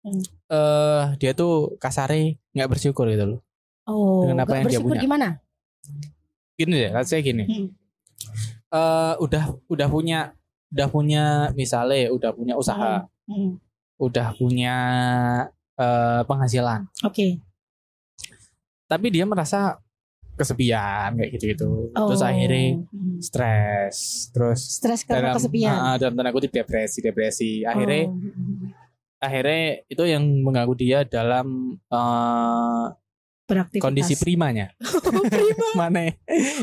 Hmm. 0.00 0.22
Eh 0.46 1.02
dia 1.16 1.32
tuh 1.32 1.74
kasare 1.76 2.38
nggak 2.52 2.68
bersyukur 2.68 3.06
gitu 3.06 3.24
loh 3.26 3.40
oh 3.84 4.22
dengan 4.24 4.42
apa 4.42 4.48
gak 4.48 4.56
yang 4.56 4.62
dia 4.62 4.70
bersyukur 4.72 4.92
punya. 4.92 5.02
gimana 5.02 5.28
gini 6.54 6.74
deh 6.78 6.90
let's 6.92 7.10
say 7.10 7.20
gini 7.20 7.44
Hmm. 7.44 7.68
eh 8.68 9.14
udah 9.18 9.44
udah 9.66 9.88
punya 9.88 10.18
udah 10.68 10.88
punya 10.88 11.24
misalnya 11.52 12.10
udah 12.10 12.30
punya 12.30 12.54
usaha 12.54 13.04
Hmm. 13.26 13.58
udah 13.98 14.28
punya 14.34 14.76
eh 15.74 16.22
penghasilan 16.22 16.86
oke 17.02 17.26
tapi 18.86 19.06
dia 19.10 19.26
merasa 19.26 19.82
kesepian 20.36 21.16
kayak 21.16 21.30
gitu 21.34 21.44
gitu 21.50 21.68
oh 21.90 22.06
terus 22.06 22.22
akhirnya 22.22 22.84
Hmm. 22.86 23.18
stres 23.18 24.28
terus 24.30 24.60
stres 24.78 25.02
karena 25.02 25.32
dalam 25.32 25.36
kesepian 25.36 25.74
ah, 25.74 25.96
dalam 25.96 26.14
tanda 26.14 26.30
kutip 26.30 26.52
depresi 26.52 26.98
depresi 27.00 27.50
akhirnya 27.62 28.06
Oh. 28.06 28.14
Akhirnya 29.16 29.80
itu 29.86 30.02
yang 30.04 30.22
mengganggu 30.44 30.74
dia 30.74 30.98
dalam 31.02 31.78
beraktivitas. 33.46 33.82
kondisi 33.82 34.14
primanya. 34.14 34.74
Prima. 35.32 35.66
Mana? 35.80 36.12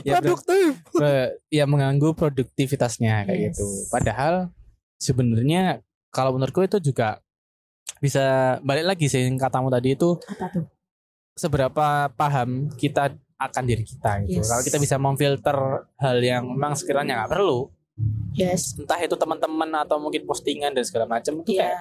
Ya 0.03 0.19
produktif. 0.19 0.83
Ber- 0.91 1.39
ya 1.48 1.65
mengganggu 1.65 2.12
produktivitasnya 2.13 3.25
kayak 3.25 3.39
Yes. 3.39 3.45
gitu. 3.55 3.65
Padahal 3.89 4.51
sebenarnya 5.00 5.79
kalau 6.10 6.36
menurutku 6.36 6.62
itu 6.62 6.77
juga 6.79 7.19
bisa 7.98 8.60
balik 8.62 8.83
lagi 8.86 9.07
sih 9.07 9.24
yang 9.24 9.39
katamu 9.39 9.72
tadi 9.72 9.95
itu 9.95 10.19
apa 10.27 10.51
tuh? 10.51 10.65
seberapa 11.33 12.12
paham 12.13 12.67
kita 12.75 13.15
akan 13.39 13.63
diri 13.63 13.81
kita 13.81 14.22
gitu. 14.24 14.43
Yes. 14.43 14.51
kalau 14.51 14.62
kita 14.62 14.77
bisa 14.77 14.95
memfilter 15.00 15.57
hal 15.98 16.17
yang 16.19 16.43
memang 16.45 16.75
sekiranya 16.75 17.24
nggak 17.24 17.31
perlu 17.31 17.72
yes. 18.36 18.75
entah 18.75 19.00
itu 19.00 19.15
teman-teman 19.15 19.72
atau 19.79 19.98
mungkin 19.98 20.27
postingan 20.27 20.75
dan 20.75 20.83
segala 20.83 21.07
macam 21.10 21.41
itu 21.41 21.55
Iya. 21.55 21.72
kayak 21.72 21.79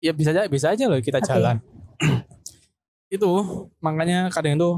ya 0.00 0.10
bisa 0.10 0.30
aja 0.30 0.44
bisa 0.46 0.66
aja 0.68 0.84
loh 0.84 0.98
kita 0.98 1.18
Oke. 1.18 1.26
jalan. 1.26 1.56
Itu 3.10 3.30
makanya 3.78 4.28
kadang 4.28 4.54
itu 4.54 4.70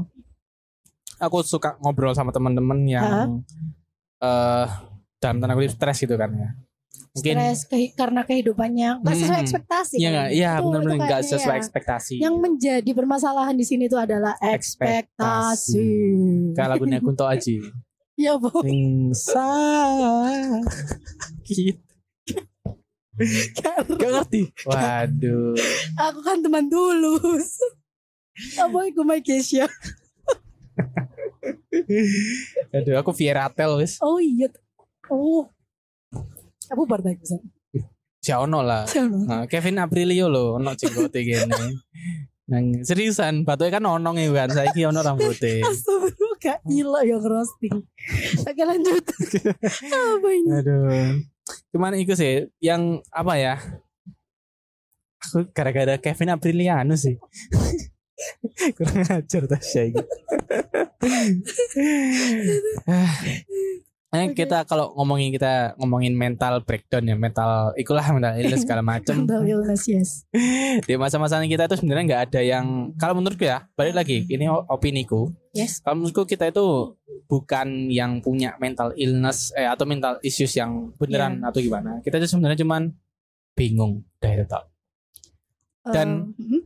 aku 1.15 1.39
suka 1.41 1.77
ngobrol 1.77 2.11
sama 2.11 2.29
teman-teman 2.29 2.79
yang 2.83 3.39
eh 4.17 4.67
dalam 5.17 5.37
tanda 5.37 5.53
kutip 5.53 5.71
stres 5.71 5.99
gitu 5.99 6.13
kan 6.13 6.33
ya. 6.33 6.49
Mungkin 7.13 7.35
stres 7.37 7.69
kehi- 7.69 7.93
karena 7.93 8.21
kehidupannya 8.21 8.99
nggak 8.99 9.15
sesuai 9.15 9.37
Hmm. 9.37 9.45
ekspektasi 9.45 9.95
iya 9.95 10.03
kan? 10.03 10.13
nggak? 10.17 10.29
Iya 10.33 10.51
benar-benar 10.59 10.97
nggak 10.99 11.21
sesuai 11.23 11.53
ya. 11.53 11.61
ekspektasi. 11.61 12.15
yang 12.17 12.35
menjadi 12.35 12.91
permasalahan 12.91 13.53
di 13.53 13.63
sini 13.63 13.85
itu 13.85 13.95
adalah 13.95 14.33
ekspektasi. 14.35 15.89
Kayak 16.51 16.69
lagunya 16.71 16.97
Kunto 16.99 17.23
Aji 17.23 17.61
ya 18.19 18.33
bu. 18.35 18.49
Sing 18.59 19.13
sakit 20.53 21.77
Gak 23.61 23.93
ngerti. 23.93 24.49
Waduh. 24.65 25.53
Aku 25.97 26.19
kan 26.25 26.41
teman 26.41 26.65
tulus. 26.67 27.61
Apa 28.57 28.89
itu 28.89 29.05
my 29.05 29.21
Kesha 29.21 29.69
Aduh 32.73 32.97
aku 32.97 33.13
Vieratel 33.13 33.77
wis. 33.77 34.01
Oh 34.01 34.17
iya. 34.17 34.49
Oh. 35.13 35.45
Aku 36.73 36.89
partai 36.89 37.13
bisa 37.13 37.37
Si 38.23 38.31
ono 38.31 38.63
lah. 38.63 38.87
Nah, 39.27 39.43
Kevin 39.51 39.83
Aprilio 39.83 40.31
loh, 40.31 40.55
ono 40.55 40.71
jenggote 40.79 41.27
gini. 41.27 41.75
Nang 42.47 42.79
seriusan, 42.79 43.43
batuke 43.43 43.67
kan 43.67 43.83
ono 43.83 44.15
nih 44.15 44.31
kan, 44.31 44.47
saiki 44.47 44.87
ono 44.87 45.03
rambutnya. 45.03 45.59
Astagfirullah 45.67 46.39
gak 46.39 46.59
gila 46.67 47.07
yang 47.07 47.23
roasting 47.23 47.83
Oke 48.47 48.63
lanjut. 48.63 49.03
Apa 49.91 50.27
ini? 50.31 50.49
Aduh. 50.55 51.32
Cuman 51.73 51.97
itu 51.97 52.13
sih 52.13 52.53
yang 52.61 53.01
apa 53.09 53.33
ya? 53.41 53.57
Aku 55.25 55.49
gara-gara 55.49 55.97
Kevin 55.97 56.37
Apriliano 56.37 56.93
sih. 56.93 57.17
Kurang 58.77 59.09
ajar 59.09 59.49
Tasya 59.49 59.89
Eh, 64.13 64.29
kita 64.31 64.61
kalau 64.69 64.93
ngomongin 64.93 65.33
kita 65.33 65.73
ngomongin 65.81 66.13
mental 66.13 66.61
breakdown 66.61 67.09
ya 67.09 67.17
mental 67.17 67.73
ikulah 67.73 68.05
mental 68.13 68.37
illness 68.37 68.61
segala 68.61 68.85
macam 68.93 69.25
Mental 69.25 69.41
illness 69.41 69.89
yes. 69.89 70.09
di 70.87 70.93
masa-masa 70.95 71.41
kita 71.41 71.65
itu 71.65 71.81
sebenarnya 71.81 72.05
nggak 72.05 72.23
ada 72.29 72.41
yang 72.45 72.93
kalau 72.95 73.17
menurutku 73.17 73.41
ya 73.41 73.65
balik 73.73 73.97
lagi 73.97 74.21
ini 74.29 74.45
opiniku 74.47 75.33
Yes. 75.49 75.81
kalau 75.81 75.97
menurutku 76.01 76.25
kita 76.25 76.49
itu 76.49 76.93
bukan 77.25 77.89
yang 77.89 78.21
punya 78.21 78.53
mental 78.57 78.93
illness 78.93 79.49
eh 79.53 79.65
atau 79.65 79.85
mental 79.85 80.21
issues 80.21 80.53
yang 80.53 80.93
beneran 80.97 81.41
atau 81.41 81.57
gimana 81.57 81.97
kita 82.01 82.21
itu 82.21 82.29
sebenarnya 82.29 82.61
cuman 82.61 82.93
bingung 83.53 84.01
dari 84.17 84.45
itu. 84.45 84.61
Dan- 85.89 86.33
Eh, 86.37 86.41
mhm. 86.41 86.59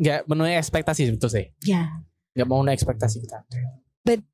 nggak 0.00 0.20
memenuhi 0.26 0.56
ekspektasi 0.56 1.12
betul 1.12 1.28
sih 1.28 1.44
ya 1.62 2.00
nggak 2.32 2.46
mau 2.48 2.60
memenuhi 2.60 2.76
ekspektasi 2.76 3.20
kita 3.20 3.44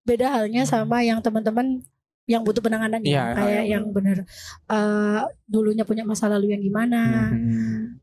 beda 0.05 0.27
halnya 0.33 0.65
sama 0.65 1.05
yang 1.05 1.21
teman-teman 1.21 1.85
yang 2.29 2.45
butuh 2.45 2.61
penanganan 2.61 3.01
Iya, 3.01 3.13
ya 3.13 3.25
kayak 3.37 3.63
iya. 3.65 3.73
yang 3.77 3.85
bener 3.89 4.25
eh, 4.69 5.21
dulunya 5.49 5.85
punya 5.85 6.05
masa 6.05 6.29
lalu 6.29 6.53
yang 6.53 6.61
gimana 6.61 7.33
Mhm. 7.33 8.01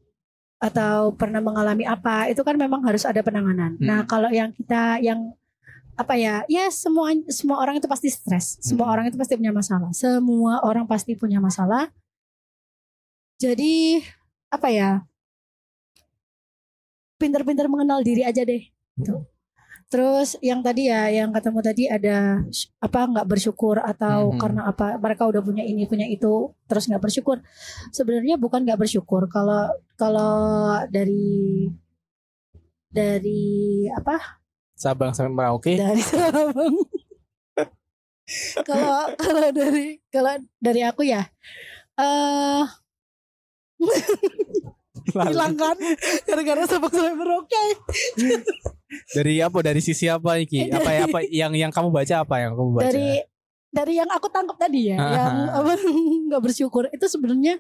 atau 0.62 1.14
pernah 1.14 1.42
mengalami 1.42 1.86
apa 1.86 2.26
itu 2.30 2.42
kan 2.42 2.58
memang 2.58 2.82
harus 2.86 3.06
ada 3.06 3.22
penanganan. 3.22 3.78
Hmm. 3.78 3.86
Nah 3.86 4.00
kalau 4.10 4.30
yang 4.34 4.50
kita 4.50 4.98
yang 5.02 5.34
apa 5.96 6.18
ya 6.18 6.42
ya 6.52 6.68
semua 6.74 7.14
semua 7.32 7.62
orang 7.62 7.78
itu 7.80 7.88
pasti 7.88 8.10
stres 8.12 8.58
semua 8.60 8.90
Hmm. 8.90 8.94
orang 8.98 9.06
itu 9.08 9.18
pasti 9.18 9.38
punya 9.40 9.54
masalah 9.56 9.90
semua 9.96 10.60
orang 10.66 10.84
pasti 10.84 11.16
punya 11.16 11.40
masalah 11.40 11.88
jadi 13.40 14.04
apa 14.52 14.68
ya 14.76 14.92
pinter-pinter 17.16 17.72
mengenal 17.72 18.04
diri 18.04 18.28
aja 18.28 18.44
deh 18.44 18.64
Tuh. 19.00 19.24
Terus 19.86 20.34
yang 20.42 20.60
tadi 20.60 20.90
ya 20.90 21.08
yang 21.08 21.30
katamu 21.30 21.62
tadi 21.62 21.86
ada 21.86 22.42
apa 22.82 23.00
nggak 23.06 23.28
bersyukur 23.28 23.78
atau 23.78 24.34
Mhm. 24.34 24.40
karena 24.42 24.62
apa 24.66 24.98
mereka 24.98 25.24
udah 25.24 25.40
punya 25.40 25.62
ini 25.62 25.86
punya 25.86 26.04
itu 26.06 26.50
terus 26.66 26.90
nggak 26.90 27.00
bersyukur 27.00 27.38
sebenarnya 27.90 28.36
bukan 28.36 28.66
nggak 28.66 28.82
bersyukur 28.82 29.30
kalau 29.30 29.70
kalau 29.94 30.36
dari 30.90 31.70
dari 32.90 33.44
apa 33.92 34.42
Sabang 34.76 35.14
sampai 35.14 35.32
Merauke 35.32 35.74
dari 35.76 36.02
Sabang. 36.10 36.76
kalau 38.66 39.14
kalau 39.16 39.48
dari 39.54 40.02
kalau 40.10 40.34
dari 40.58 40.82
aku 40.82 41.06
ya 41.06 41.24
eh 41.96 42.66
hilang 45.24 45.56
kan 45.56 45.78
gara-gara 46.26 46.66
Sabang 46.66 46.90
sampai 46.90 47.14
Merauke. 47.14 47.64
dari 49.14 49.42
apa? 49.42 49.58
Dari 49.62 49.82
sisi 49.82 50.06
apa 50.08 50.38
iki 50.40 50.70
apa 50.70 50.90
ya? 50.92 51.02
Apa 51.08 51.20
yang 51.28 51.54
yang 51.56 51.72
kamu 51.72 51.90
baca 51.92 52.24
apa? 52.24 52.36
Yang 52.42 52.54
kamu 52.58 52.70
baca? 52.76 52.86
Dari 52.90 53.10
dari 53.76 53.94
yang 54.00 54.08
aku 54.08 54.28
tangkap 54.32 54.56
tadi 54.56 54.96
ya, 54.96 54.98
Ah. 54.98 55.12
yang 55.12 55.36
apa 55.52 55.72
nggak 56.32 56.42
bersyukur. 56.42 56.88
Itu 56.96 57.12
sebenarnya 57.12 57.60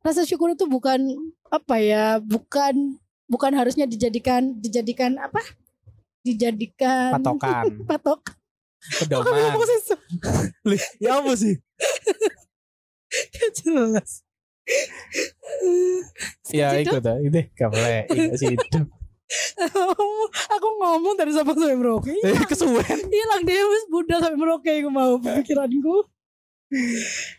rasa 0.00 0.22
syukur 0.22 0.54
itu 0.54 0.64
bukan 0.70 1.02
apa 1.50 1.76
ya, 1.82 2.22
bukan 2.22 2.98
bukan 3.26 3.52
harusnya 3.58 3.86
dijadikan 3.90 4.54
dijadikan 4.62 5.18
apa? 5.18 5.42
Dijadikan 6.22 7.18
patokan. 7.18 7.64
Patok. 7.90 8.22
Pedoman. 9.02 9.34
Ya 11.02 11.18
apa 11.18 11.32
sih? 11.34 11.58
Gak 13.10 13.50
jelas. 13.62 14.22
ya 16.50 16.74
ikut 16.82 16.98
itu 16.98 17.40
gak 17.54 17.70
boleh 17.70 18.02
iya 18.10 18.34
sih 18.34 18.50
itu 18.58 18.80
aku 20.54 20.68
ngomong 20.78 21.14
dari 21.18 21.34
Sabang 21.34 21.58
sampai 21.58 21.74
Merauke 21.74 22.14
Eh, 22.14 22.38
kesuwen. 22.46 22.98
Hilang 23.06 23.42
deh 23.42 23.58
wis 23.58 23.84
budal 23.90 24.22
sampai 24.22 24.38
Merauke 24.38 24.70
aku 24.70 24.90
mau 24.90 25.18
pikiranku. 25.18 26.06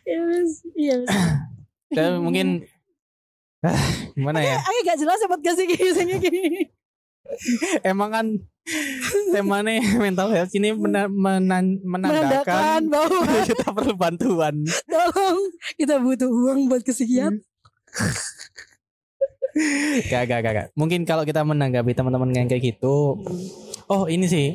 Ya 0.04 0.19
wis. 0.23 0.63
Iya 0.76 0.95
dan 1.95 2.19
mungkin 2.19 2.67
ah, 3.63 3.80
gimana 4.12 4.43
ya? 4.43 4.60
aku 4.60 4.80
gak 4.84 5.00
jelas 5.00 5.19
sempat 5.19 5.39
kasih 5.39 5.65
kisahnya 5.67 6.19
gini. 6.19 6.67
Emang 7.84 8.12
kan 8.12 8.28
temanya 9.32 9.80
mental 10.04 10.32
health 10.32 10.52
ini 10.52 10.76
mena- 10.76 11.08
menan- 11.08 11.80
menandakan 11.84 12.43
menandakan 12.43 12.82
bahwa 12.91 13.19
kita 13.52 13.67
perlu 13.71 13.93
bantuan. 13.95 14.56
Tolong 14.88 15.39
kita 15.80 16.00
butuh 16.00 16.28
uang 16.28 16.67
buat 16.67 16.84
kesekian 16.84 17.39
gak 20.06 20.24
gak 20.26 20.39
gak 20.41 20.54
gak. 20.54 20.67
mungkin 20.74 21.02
kalau 21.04 21.24
kita 21.24 21.41
menanggapi 21.41 21.91
teman-teman 21.91 22.30
yang 22.32 22.48
kayak 22.48 22.76
gitu 22.76 23.17
oh 23.88 24.06
ini 24.06 24.26
sih. 24.26 24.48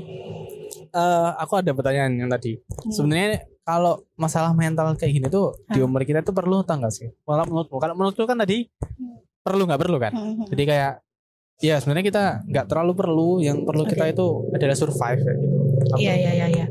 Eh 0.93 1.31
aku 1.41 1.57
ada 1.57 1.73
pertanyaan 1.73 2.13
yang 2.15 2.29
tadi. 2.29 2.61
Sebenarnya 2.87 3.41
kalau 3.63 4.05
masalah 4.15 4.53
mental 4.53 4.93
kayak 4.95 5.13
gini 5.13 5.27
tuh 5.27 5.57
di 5.67 5.81
Hmm. 5.81 5.89
umur 5.89 6.05
kita 6.05 6.21
tuh 6.21 6.37
perlu 6.37 6.61
atau 6.61 6.77
enggak 6.77 6.93
sih? 6.93 7.09
Kalau 7.25 7.45
menurutmu 7.49 7.77
kalau 7.81 7.95
menurutku 7.97 8.25
kan 8.29 8.37
tadi 8.37 8.69
perlu 9.41 9.65
nggak 9.65 9.81
perlu 9.81 9.97
kan? 9.97 10.13
Jadi 10.53 10.63
kayak 10.63 10.93
ya 11.59 11.81
sebenarnya 11.81 12.07
kita 12.07 12.23
nggak 12.45 12.67
terlalu 12.69 12.93
perlu. 12.93 13.29
Yang 13.41 13.65
perlu 13.65 13.83
kita 13.89 14.05
Oke. 14.05 14.13
itu 14.13 14.27
adalah 14.53 14.77
survive 14.77 15.21
kayak 15.25 15.39
gitu. 15.41 15.57
Iya 15.97 16.15
iya 16.15 16.31
iya 16.37 16.47
iya. 16.53 16.67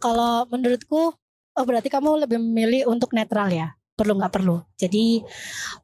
Kalau 0.00 0.48
menurutku 0.48 1.12
oh 1.54 1.64
berarti 1.68 1.92
kamu 1.92 2.24
lebih 2.24 2.40
memilih 2.40 2.88
untuk 2.88 3.12
netral 3.12 3.52
ya 3.52 3.76
perlu 3.94 4.18
nggak 4.18 4.34
perlu 4.34 4.56
jadi 4.74 5.22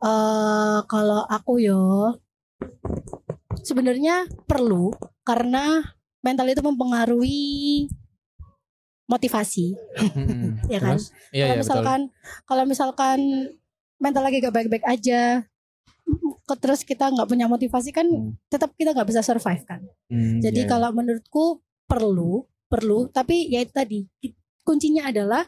eh 0.02 0.78
kalau 0.84 1.22
aku 1.24 1.52
yo 1.58 1.82
sebenarnya 3.62 4.26
perlu 4.44 4.90
karena 5.22 5.82
mental 6.20 6.50
itu 6.50 6.60
mempengaruhi 6.60 7.86
motivasi 9.06 9.74
Mm-mm. 9.98 10.62
Ya 10.74 10.78
kan? 10.78 10.96
Terus? 10.98 11.10
iya 11.34 11.44
kalau 11.46 11.54
iya 11.54 11.54
betul 11.54 11.58
misalkan 11.62 12.00
kalau 12.46 12.64
misalkan 12.64 13.18
mental 14.00 14.22
lagi 14.24 14.40
gak 14.40 14.54
baik-baik 14.54 14.86
aja 14.86 15.44
terus 16.58 16.82
kita 16.82 17.06
nggak 17.06 17.30
punya 17.30 17.46
motivasi 17.46 17.94
kan 17.94 18.02
Hmm. 18.02 18.34
tetap 18.50 18.74
kita 18.74 18.90
nggak 18.90 19.06
bisa 19.06 19.22
survive 19.22 19.62
kan 19.62 19.86
Hmm, 20.10 20.42
jadi 20.42 20.62
iya, 20.62 20.66
iya. 20.66 20.70
kalau 20.70 20.90
menurutku 20.90 21.62
perlu 21.86 22.42
perlu 22.66 23.06
tapi 23.06 23.46
ya 23.46 23.62
itu 23.62 23.70
tadi 23.70 24.02
kuncinya 24.66 25.06
adalah 25.06 25.46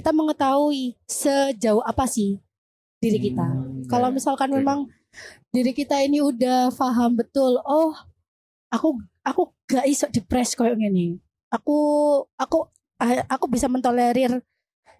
kita 0.00 0.10
mengetahui 0.10 0.96
sejauh 1.04 1.84
apa 1.84 2.08
sih 2.08 2.40
diri 2.98 3.20
kita 3.20 3.44
Hmm, 3.44 3.84
kalau 3.86 4.08
misalkan 4.08 4.48
Oke. 4.48 4.56
memang 4.60 4.88
diri 5.50 5.72
kita 5.72 6.00
ini 6.00 6.24
udah 6.24 6.72
paham 6.72 7.16
betul 7.16 7.60
oh 7.62 7.92
aku 8.70 8.96
aku 9.20 9.42
gak 9.68 9.84
iso 9.84 10.08
depres 10.08 10.56
kayak 10.56 10.76
gini 10.76 11.20
aku 11.50 11.76
aku 12.34 12.68
ah, 12.96 13.24
aku 13.28 13.44
bisa 13.50 13.66
mentolerir 13.66 14.40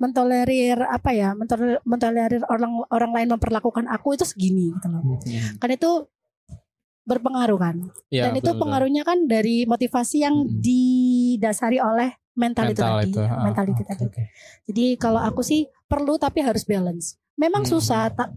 mentolerir 0.00 0.80
apa 0.80 1.12
ya 1.12 1.36
mentolerir, 1.36 1.78
mentolerir 1.84 2.42
orang 2.48 2.82
orang 2.88 3.10
lain 3.12 3.28
memperlakukan 3.36 3.84
aku 3.86 4.16
itu 4.16 4.24
segini 4.24 4.72
gitu 4.76 4.88
loh 4.88 5.02
Hmm, 5.04 5.60
kan 5.60 5.70
itu 5.70 6.08
berpengaruh 7.04 7.58
kan 7.58 7.76
iya, 8.08 8.28
dan 8.28 8.38
itu 8.38 8.44
betul-betul. 8.44 8.60
pengaruhnya 8.60 9.02
kan 9.02 9.18
dari 9.26 9.66
motivasi 9.66 10.22
yang 10.22 10.46
Mm-mm. 10.46 10.60
didasari 10.62 11.78
oleh 11.82 12.14
mental, 12.40 12.64
itu 12.66 12.80
Mental 12.80 12.96
tadi 12.96 13.10
itu, 13.12 13.20
ah, 13.20 13.44
mentality 13.44 13.82
ah, 13.82 13.86
tadi 13.86 14.04
oke. 14.08 14.22
jadi 14.64 14.84
kalau 14.96 15.20
aku 15.20 15.40
sih 15.40 15.60
perlu 15.84 16.16
tapi 16.16 16.40
harus 16.40 16.64
balance 16.64 17.20
memang 17.36 17.62
Hmm. 17.62 17.70
susah 17.70 18.08
tak 18.08 18.32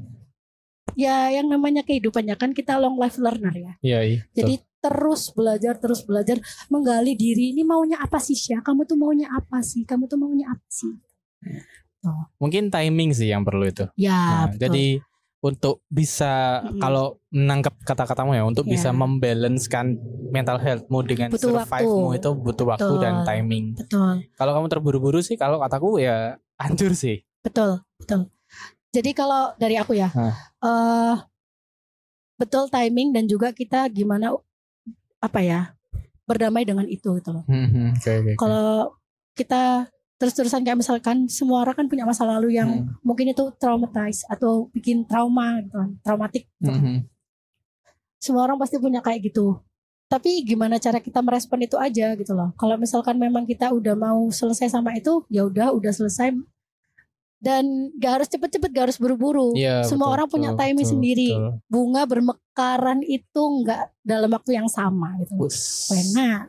ya 0.94 1.32
yang 1.32 1.48
namanya 1.48 1.82
kehidupannya 1.82 2.36
kan 2.36 2.52
kita 2.52 2.76
long 2.76 3.00
life 3.00 3.16
learner 3.16 3.56
ya 3.56 3.74
Iya, 3.80 4.00
iya. 4.04 4.20
jadi 4.30 4.54
terus 4.78 5.32
belajar 5.32 5.80
terus 5.80 6.04
belajar 6.04 6.38
menggali 6.68 7.16
diri 7.16 7.50
ini 7.50 7.64
maunya 7.64 7.96
apa 7.98 8.20
sih 8.20 8.36
Syah 8.36 8.60
kamu 8.60 8.84
tuh 8.84 9.00
maunya 9.00 9.32
apa 9.32 9.64
sih 9.64 9.82
kamu 9.82 10.06
tuh 10.06 10.20
maunya 10.20 10.46
apa 10.46 10.68
sih 10.68 10.92
Mungkin 12.36 12.68
timing 12.68 13.16
sih 13.16 13.32
yang 13.32 13.48
perlu 13.48 13.64
itu. 13.64 13.88
ya 13.96 14.12
Nah, 14.12 14.46
betul. 14.52 14.60
jadi 14.60 14.86
untuk 15.44 15.84
bisa 15.92 16.64
Mm-mm. 16.64 16.80
kalau 16.80 17.20
menangkap 17.28 17.76
kata-katamu 17.84 18.32
ya 18.32 18.44
untuk 18.44 18.64
bisa 18.64 18.90
Ya. 18.90 18.96
membalancekan 18.96 20.00
mental 20.32 20.56
healthmu 20.58 21.04
dengan 21.04 21.30
Butuh 21.30 21.52
survive-mu 21.52 22.08
waktu. 22.10 22.18
itu 22.18 22.30
butuh 22.34 22.66
waktu 22.66 22.88
Betul. 22.90 23.04
dan 23.04 23.16
timing. 23.22 23.66
betul 23.76 24.24
Kalau 24.34 24.52
kamu 24.56 24.68
terburu-buru 24.72 25.20
sih 25.20 25.36
kalau 25.36 25.60
kataku 25.60 26.00
ya 26.00 26.40
hancur 26.56 26.96
sih. 26.96 27.22
Betul, 27.44 27.84
betul. 28.00 28.32
Jadi 28.90 29.12
kalau 29.12 29.52
dari 29.58 29.76
aku 29.76 29.94
ya, 29.94 30.08
Hah. 30.08 30.34
eh 30.64 31.16
betul 32.34 32.68
timing 32.68 33.12
dan 33.12 33.28
juga 33.28 33.52
kita 33.52 33.86
gimana 33.90 34.34
apa 35.20 35.40
ya 35.40 35.76
berdamai 36.24 36.64
dengan 36.64 36.88
itu 36.88 37.20
gitu 37.20 37.30
loh. 37.32 37.44
Hmm, 37.46 37.92
Oke 37.94 38.12
oke. 38.16 38.34
Kalau 38.38 38.96
kita 39.34 39.92
terus-terusan 40.24 40.64
kayak 40.64 40.80
misalkan 40.80 41.28
semua 41.28 41.68
orang 41.68 41.76
kan 41.76 41.88
punya 41.92 42.08
masa 42.08 42.24
lalu 42.24 42.56
yang 42.56 42.88
Hmm. 42.88 42.96
mungkin 43.04 43.36
itu 43.36 43.52
traumatize 43.60 44.24
atau 44.32 44.72
bikin 44.72 45.04
trauma 45.04 45.60
gitu 45.60 45.76
kan, 45.76 45.92
traumatik. 46.00 46.48
gitu 46.58 46.72
kan. 46.72 46.80
Mhm. 46.80 46.98
Semua 48.16 48.48
orang 48.48 48.56
pasti 48.56 48.80
punya 48.80 49.04
kayak 49.04 49.28
gitu. 49.28 49.60
Tapi 50.08 50.48
gimana 50.48 50.80
cara 50.80 51.04
kita 51.04 51.20
merespon 51.20 51.60
itu 51.60 51.76
aja 51.76 52.16
gitu 52.16 52.32
loh. 52.32 52.56
Kalau 52.56 52.80
misalkan 52.80 53.20
memang 53.20 53.44
kita 53.44 53.68
udah 53.68 54.00
mau 54.00 54.32
selesai 54.32 54.72
sama 54.72 54.96
itu, 54.96 55.28
ya 55.28 55.44
udah 55.44 55.76
udah 55.76 55.92
selesai 55.92 56.32
dan 57.44 57.92
gak 58.00 58.24
harus 58.24 58.30
cepet-cepet 58.32 58.72
gak 58.72 58.84
harus 58.88 58.96
buru-buru 58.96 59.52
Iya, 59.52 59.84
semua 59.84 60.08
betul, 60.08 60.16
orang 60.16 60.28
punya 60.32 60.50
betul, 60.56 60.62
timing 60.64 60.80
betul, 60.80 60.94
sendiri 60.96 61.30
betul. 61.36 61.52
bunga 61.68 62.02
bermekaran 62.08 63.00
itu 63.04 63.42
nggak 63.44 63.82
dalam 64.00 64.30
waktu 64.32 64.52
yang 64.56 64.70
sama 64.72 65.20
gitu 65.20 65.36
enak 65.92 66.48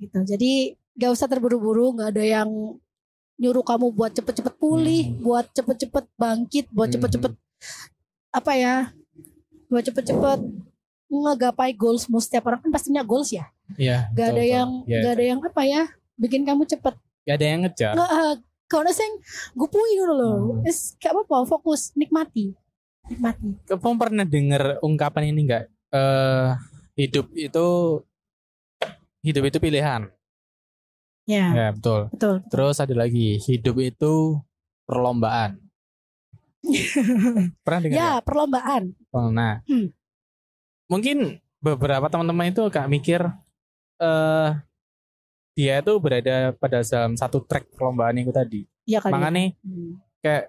gitu 0.00 0.18
jadi 0.24 0.52
gak 0.96 1.12
usah 1.12 1.28
terburu-buru 1.28 1.92
nggak 2.00 2.16
ada 2.16 2.24
yang 2.24 2.48
nyuruh 3.36 3.60
kamu 3.60 3.92
buat 3.92 4.12
cepet-cepet 4.12 4.54
pulih 4.56 5.02
Hmm. 5.06 5.16
buat 5.20 5.46
cepet-cepet 5.50 6.04
bangkit 6.14 6.66
buat 6.70 6.88
Hmm. 6.88 6.94
cepet-cepet 6.96 7.32
apa 8.30 8.52
ya 8.52 8.74
buat 9.66 9.82
cepet-cepet 9.82 10.40
ngegapai 11.06 11.72
goalsmu 11.72 12.18
setiap 12.18 12.46
orang 12.46 12.60
kan 12.60 12.70
pastinya 12.70 13.00
goals 13.00 13.30
ya 13.30 13.46
Iya. 13.74 14.08
gak 14.10 14.16
betul, 14.16 14.24
ada 14.26 14.40
betul. 14.40 14.54
yang 14.54 14.70
Iya, 14.82 14.98
gak 14.98 15.12
ada 15.12 15.24
yang 15.24 15.40
apa 15.42 15.62
ya 15.62 15.82
bikin 16.16 16.42
kamu 16.42 16.62
cepet 16.64 16.94
Gak 17.22 17.36
ada 17.36 17.46
yang 17.46 17.60
ngejar. 17.62 17.92
nggak 17.92 18.10
uh, 18.12 18.34
kalau 18.66 18.90
sing 18.90 19.12
gue 19.52 19.68
pui 19.68 19.90
gitu 19.92 20.06
loh 20.08 20.34
Hmm. 20.56 20.64
Wis 20.64 20.96
gak 20.96 21.12
apa-apa 21.12 21.46
fokus 21.46 21.92
nikmati 21.92 22.56
nikmati 23.06 23.54
Kamu 23.68 23.96
pernah 23.96 24.24
denger 24.24 24.80
ungkapan 24.80 25.30
ini 25.30 25.44
enggak? 25.44 25.64
Eh 25.88 26.50
hidup 26.96 27.28
itu 27.32 27.66
hidup 29.20 29.42
itu 29.44 29.58
pilihan. 29.60 30.08
Ya 31.26 31.46
Ya, 31.52 31.68
betul. 31.70 32.08
betul 32.08 32.34
Terus 32.46 32.76
ada 32.78 32.94
lagi, 32.94 33.36
hidup 33.38 33.76
itu 33.78 34.38
perlombaan. 34.84 35.58
Pernah 37.64 37.80
dengar? 37.82 37.94
ya 37.94 38.06
nggak? 38.12 38.24
perlombaan 38.24 38.82
Oh, 39.10 39.28
Nah, 39.28 39.62
Hmm. 39.64 39.90
mungkin 40.86 41.38
beberapa 41.58 42.06
teman-teman 42.06 42.50
itu 42.50 42.62
agak 42.62 42.86
mikir 42.86 43.20
eh 43.96 44.50
dia 45.52 45.80
itu 45.80 45.92
berada 45.96 46.52
pada 46.52 46.84
dalam 46.84 47.16
satu 47.16 47.40
track 47.40 47.72
perlombaan 47.72 48.16
itu 48.16 48.28
tadi. 48.28 48.60
ya 48.84 49.00
kali 49.00 49.10
ya. 49.10 49.14
Makanya 49.16 49.42
Hmm. 49.64 49.92
kayak 50.20 50.44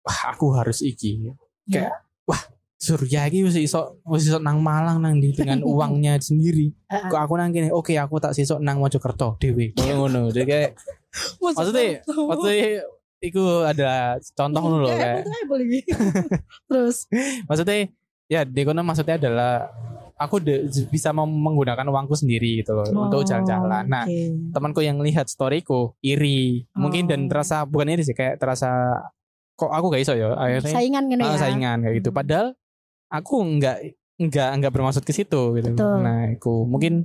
wah 0.00 0.20
aku 0.30 0.46
harus 0.52 0.78
iki. 0.80 1.22
Ya. 1.22 1.32
Kayak 1.66 1.94
wah 2.24 2.42
Surya 2.80 3.28
iki 3.28 3.44
wis 3.44 3.54
iso 3.54 4.00
wis 4.02 4.24
iso 4.24 4.40
nang 4.40 4.58
Malang 4.58 4.98
nang 4.98 5.20
di 5.20 5.30
dengan 5.30 5.60
uangnya 5.70 6.16
sendiri. 6.16 6.72
Kok 6.88 7.20
aku 7.20 7.36
nang 7.36 7.52
kene, 7.52 7.68
oke 7.68 7.92
aku 7.92 8.16
tak 8.16 8.32
sesok 8.32 8.56
nang 8.58 8.80
Mojokerto 8.80 9.36
dhewe. 9.36 9.76
Ngono 9.76 9.92
ngono. 10.08 10.20
Jadi 10.32 10.46
kayak 10.46 10.70
maksudnya 11.44 12.00
maksudnya 12.00 12.88
iku 13.20 13.44
ada 13.62 13.90
contoh 14.32 14.58
ngono 14.58 14.76
loh 14.80 14.88
kayak 14.90 15.28
boleh 15.44 15.84
terus 16.72 17.04
maksudnya 17.44 17.92
ya 18.24 18.48
di 18.48 18.62
kono 18.62 18.80
maksudnya 18.80 19.20
adalah 19.20 19.68
aku 20.16 20.40
de- 20.40 20.64
bisa 20.86 21.10
mem- 21.10 21.28
menggunakan 21.28 21.84
uangku 21.84 22.12
sendiri 22.12 22.60
gitu 22.60 22.72
loh 22.72 22.84
untuk 22.88 23.20
Oh, 23.20 23.26
jalan-jalan. 23.26 23.84
Nah, 23.84 24.04
oke. 24.04 24.52
temanku 24.52 24.80
yang 24.80 24.96
lihat 24.98 25.26
storyku 25.26 25.96
iri, 26.00 26.64
mungkin 26.72 27.04
dan 27.04 27.24
Oh. 27.24 27.28
terasa 27.28 27.64
bukan 27.64 27.88
iri 27.90 28.04
sih 28.04 28.12
kayak 28.12 28.36
terasa 28.36 28.68
kok 29.52 29.68
aku 29.68 29.92
gak 29.92 30.00
iso 30.00 30.12
ya 30.12 30.32
akhirnya 30.32 30.72
saingan 30.72 31.04
gini 31.06 31.20
ah, 31.20 31.32
ya 31.32 31.38
saingan 31.38 31.76
kayak 31.82 31.94
gitu. 31.98 32.08
Hmm. 32.08 32.18
Padahal 32.20 32.46
aku 33.10 33.34
nggak 33.58 33.76
nggak 34.18 34.48
nggak 34.56 34.72
bermaksud 34.72 35.02
ke 35.02 35.10
situ 35.10 35.52
gitu. 35.52 35.68
Betul. 35.70 35.96
Nah, 35.98 36.30
aku 36.30 36.64
mungkin 36.64 37.04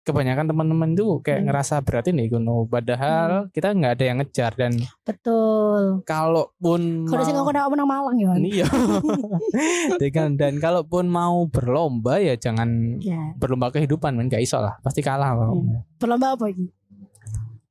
kebanyakan 0.00 0.48
teman-teman 0.48 0.96
tuh 0.96 1.20
kayak 1.20 1.38
Hmm. 1.38 1.46
ngerasa 1.46 1.84
berat 1.84 2.08
ini 2.08 2.26
gitu. 2.26 2.40
Padahal 2.66 3.46
kita 3.50 3.70
nggak 3.70 3.92
ada 3.92 4.04
yang 4.06 4.16
ngejar 4.18 4.52
dan 4.54 4.72
betul 5.04 6.00
kalaupun 6.02 7.04
kalau 7.04 7.22
sih 7.22 7.30
mau- 7.30 7.44
aku 7.44 7.52
nak 7.52 7.68
menang 7.68 7.84
Malang 7.86 8.16
ya 8.16 8.32
Iya. 8.34 8.66
dan, 10.00 10.34
dan 10.34 10.56
kalaupun 10.56 11.04
mau 11.06 11.44
berlomba 11.44 12.16
ya 12.18 12.34
jangan 12.34 12.96
ya 12.98 13.36
berlomba 13.36 13.68
kehidupan 13.68 14.16
men 14.16 14.26
gak 14.26 14.40
iso 14.40 14.56
lah 14.56 14.80
pasti 14.80 15.00
kalah 15.00 15.34
kok. 15.34 15.52
Hmm. 15.52 15.84
perlomba 15.96 16.32
apa 16.32 16.44
ini 16.48 16.66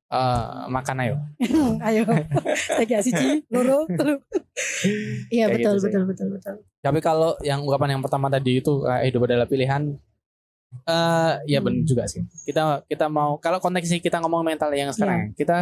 Eh, 0.08 0.44
makan 0.72 0.96
ayo. 1.04 1.16
ayo 1.84 2.02
lagi 2.74 2.96
siji 3.04 3.44
loro 3.52 3.84
telu 3.84 4.16
iya 5.36 5.52
betul 5.52 5.76
gitu 5.76 5.84
betul 5.84 6.02
betul 6.08 6.28
betul 6.32 6.54
Tapi 6.80 6.98
kalau 6.98 7.36
yang 7.44 7.60
ungkapan 7.60 7.92
yang 7.92 8.00
pertama 8.00 8.32
tadi 8.32 8.64
itu 8.64 8.88
eh, 8.88 9.04
hidup 9.04 9.28
adalah 9.28 9.44
pilihan 9.44 9.92
eh 10.84 11.32
ya 11.44 11.60
benar 11.60 11.84
juga 11.84 12.08
sih. 12.08 12.24
Kita 12.42 12.88
kita 12.88 13.08
mau 13.08 13.36
kalau 13.36 13.60
konteksnya 13.60 14.00
kita 14.00 14.16
ngomong 14.20 14.48
mental 14.48 14.72
yang 14.72 14.88
sekarang 14.92 15.32
ya, 15.32 15.36
kita 15.36 15.58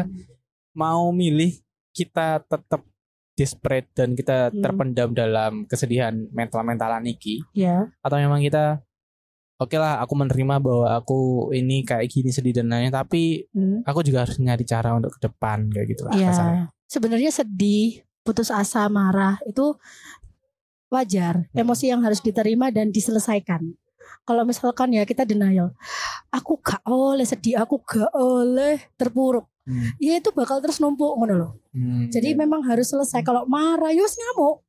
mau 0.73 1.11
milih 1.11 1.51
kita 1.91 2.39
tetap 2.41 2.87
desperate 3.35 3.91
dan 3.93 4.15
kita 4.15 4.49
Hmm. 4.49 4.63
terpendam 4.63 5.11
dalam 5.11 5.67
kesedihan 5.67 6.15
mental-mentalan 6.31 7.03
iki 7.05 7.43
ya 7.51 7.91
atau 7.99 8.17
memang 8.17 8.39
kita 8.41 8.79
oke 9.57 9.75
lah 9.75 9.99
aku 9.99 10.13
menerima 10.15 10.55
bahwa 10.59 10.87
aku 10.93 11.19
ini 11.51 11.81
kayak 11.81 12.07
gini 12.07 12.29
sedih 12.29 12.53
dan 12.55 12.69
lain 12.69 12.89
tapi 12.89 13.49
Hmm. 13.51 13.81
aku 13.83 14.01
juga 14.01 14.23
harus 14.23 14.37
nyari 14.37 14.63
cara 14.63 14.93
untuk 14.93 15.17
ke 15.17 15.21
depan 15.23 15.69
kayak 15.69 15.87
gitu 15.89 16.03
lah 16.05 16.13
ya 16.13 16.29
kasarnya. 16.29 16.65
sebenarnya 16.85 17.31
sedih 17.31 17.91
putus 18.21 18.49
asa 18.49 18.85
marah 18.87 19.41
itu 19.43 19.75
wajar 20.87 21.51
Hmm. 21.51 21.61
emosi 21.61 21.89
yang 21.89 22.01
harus 22.01 22.21
diterima 22.21 22.71
dan 22.71 22.89
diselesaikan 22.89 23.75
kalau 24.23 24.43
misalkan 24.43 24.93
ya 24.93 25.03
kita 25.03 25.23
denial 25.23 25.75
aku 26.29 26.59
gak 26.59 26.83
oleh 26.85 27.25
sedih 27.25 27.59
aku 27.59 27.81
gak 27.81 28.13
oleh 28.13 28.79
terpuruk 28.95 29.51
Hmm. 29.63 29.99
ya 29.99 30.15
itu 30.15 30.31
bakal 30.31 30.63
terus 30.63 30.79
numpuk 30.79 31.11
ngono 31.13 31.35
loh 31.35 31.53
Hmm, 31.71 32.09
Jadi 32.09 32.33
iya. 32.33 32.39
memang 32.39 32.65
harus 32.65 32.89
selesai. 32.89 33.21
Kalau 33.21 33.45
marah, 33.45 33.93
ya 33.93 34.01
wis 34.01 34.17
ngamuk. 34.17 34.65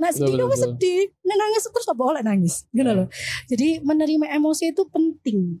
Nah 0.00 0.10
sedih, 0.10 0.48
betul. 0.48 0.56
sedih. 0.56 1.12
Nah 1.20 1.36
nangis 1.36 1.68
terus 1.68 1.86
apa 1.86 2.00
boleh 2.00 2.24
nangis, 2.24 2.64
gitu 2.72 2.88
loh. 2.88 3.06
Jadi 3.52 3.84
menerima 3.84 4.32
emosi 4.40 4.72
itu 4.72 4.88
penting. 4.88 5.60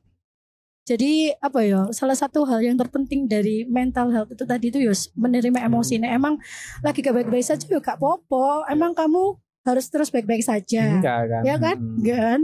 Jadi 0.88 1.30
apa 1.38 1.60
ya? 1.62 1.86
Salah 1.92 2.16
satu 2.16 2.42
hal 2.48 2.64
yang 2.64 2.74
terpenting 2.74 3.28
dari 3.28 3.68
mental 3.68 4.10
health 4.10 4.32
itu 4.32 4.42
tadi 4.48 4.72
itu 4.72 4.80
ya 4.80 4.90
menerima 5.14 5.68
emosi. 5.68 6.00
Nah 6.00 6.10
emang 6.16 6.34
lagi 6.80 7.04
gak 7.04 7.14
baik-baik 7.14 7.44
saja 7.46 7.62
ya 7.68 7.78
gak 7.78 8.00
apa-apa. 8.00 8.66
Emang 8.72 8.96
kamu 8.96 9.38
harus 9.68 9.86
terus 9.92 10.08
baik-baik 10.08 10.42
saja. 10.42 10.98
enggak 10.98 11.20
kan 11.28 11.42
Ya 11.44 11.54
kan? 11.60 11.76
Hmm. 11.76 12.00
Kan? 12.02 12.40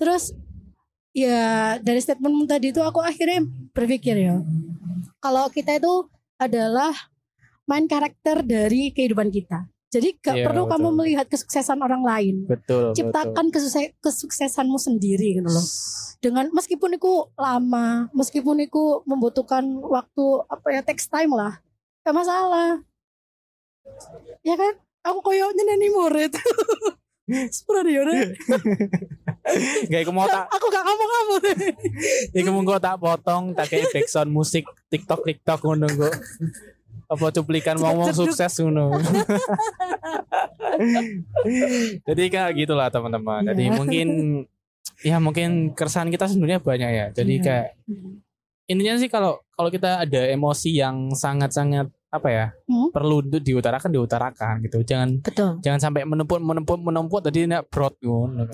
Terus 0.00 0.32
ya 1.14 1.76
dari 1.78 2.00
statementmu 2.00 2.48
tadi 2.48 2.72
itu 2.72 2.80
aku 2.80 3.04
akhirnya 3.04 3.44
berpikir 3.76 4.18
ya. 4.18 4.40
Kalau 5.20 5.46
kita 5.52 5.78
itu 5.78 6.10
adalah 6.40 6.92
main 7.70 7.86
karakter 7.86 8.42
dari 8.42 8.90
kehidupan 8.90 9.30
kita. 9.30 9.68
Jadi 9.96 10.08
gak 10.18 10.36
Iya, 10.36 10.44
perlu 10.44 10.62
kamu 10.66 10.84
betul. 10.84 10.98
melihat 10.98 11.26
kesuksesan 11.26 11.78
orang 11.78 12.02
lain. 12.02 12.36
betul 12.44 12.92
Ciptakan 12.92 13.48
kesukse- 13.48 13.96
kesuksesanmu 13.98 14.76
sendiri 14.76 15.34
gitu 15.34 15.42
betul. 15.42 15.56
loh. 15.56 15.66
Dengan 16.18 16.44
meskipun 16.50 16.90
itu 16.92 17.08
lama, 17.34 17.86
meskipun 18.10 18.60
itu 18.60 19.00
membutuhkan 19.02 19.64
waktu 19.78 20.24
apa 20.46 20.66
ya 20.70 20.80
text 20.82 21.08
time 21.08 21.30
lah. 21.30 21.56
Gak 22.02 22.12
masalah. 22.12 22.84
Ya 24.42 24.54
kan? 24.54 24.76
Aku 25.02 25.22
koyo 25.22 25.48
nyeneni 25.50 25.88
murid. 25.88 26.34
Sepuluh 27.48 27.82
ya 27.82 28.02
udah. 28.02 28.14
Gak 29.86 30.00
iku 30.00 30.10
mau 30.10 30.26
tak 30.26 30.46
Aku 30.48 30.66
gak 30.66 30.82
ngomong-ngomong. 30.82 31.42
iku 32.32 32.48
mau 32.50 32.62
gua 32.62 32.78
tak 32.78 32.98
potong 32.98 33.50
tak 33.50 33.66
kayak 33.66 33.90
background 33.90 34.30
musik 34.30 34.62
TikTok 34.88 35.22
TikTok 35.22 35.58
ngono 35.60 35.86
kok. 35.88 36.14
Apa 37.06 37.30
cuplikan 37.30 37.78
ngomong 37.78 38.10
sukses 38.12 38.52
ngono. 38.58 38.98
Jadi 42.02 42.22
kayak 42.28 42.50
gitulah 42.56 42.88
teman-teman. 42.90 43.46
Jadi 43.46 43.64
Iya. 43.66 43.72
mungkin 43.74 44.08
ya 45.04 45.16
mungkin 45.20 45.50
keresahan 45.72 46.08
kita 46.08 46.26
sebenarnya 46.26 46.60
banyak 46.60 46.90
ya. 46.90 47.06
Jadi 47.12 47.34
Iya. 47.38 47.44
kayak 47.44 47.66
intinya 48.66 48.94
sih 48.98 49.06
kalau 49.06 49.38
kalau 49.54 49.70
kita 49.70 50.02
ada 50.02 50.22
emosi 50.26 50.74
yang 50.74 51.14
sangat-sangat 51.14 51.86
apa 52.06 52.28
ya 52.30 52.46
Hmm. 52.66 52.90
perlu 52.90 53.20
untuk 53.20 53.42
diutarakan 53.42 53.90
diutarakan 53.92 54.54
gitu 54.64 54.78
jangan 54.86 55.20
Betul. 55.20 55.58
jangan 55.60 55.80
sampai 55.82 56.06
menumpuk 56.06 56.38
menumpuk 56.38 56.78
menumpuk 56.80 57.20
tadi 57.22 57.46
nak 57.46 57.66
brot 57.70 57.94
kan. 58.00 58.48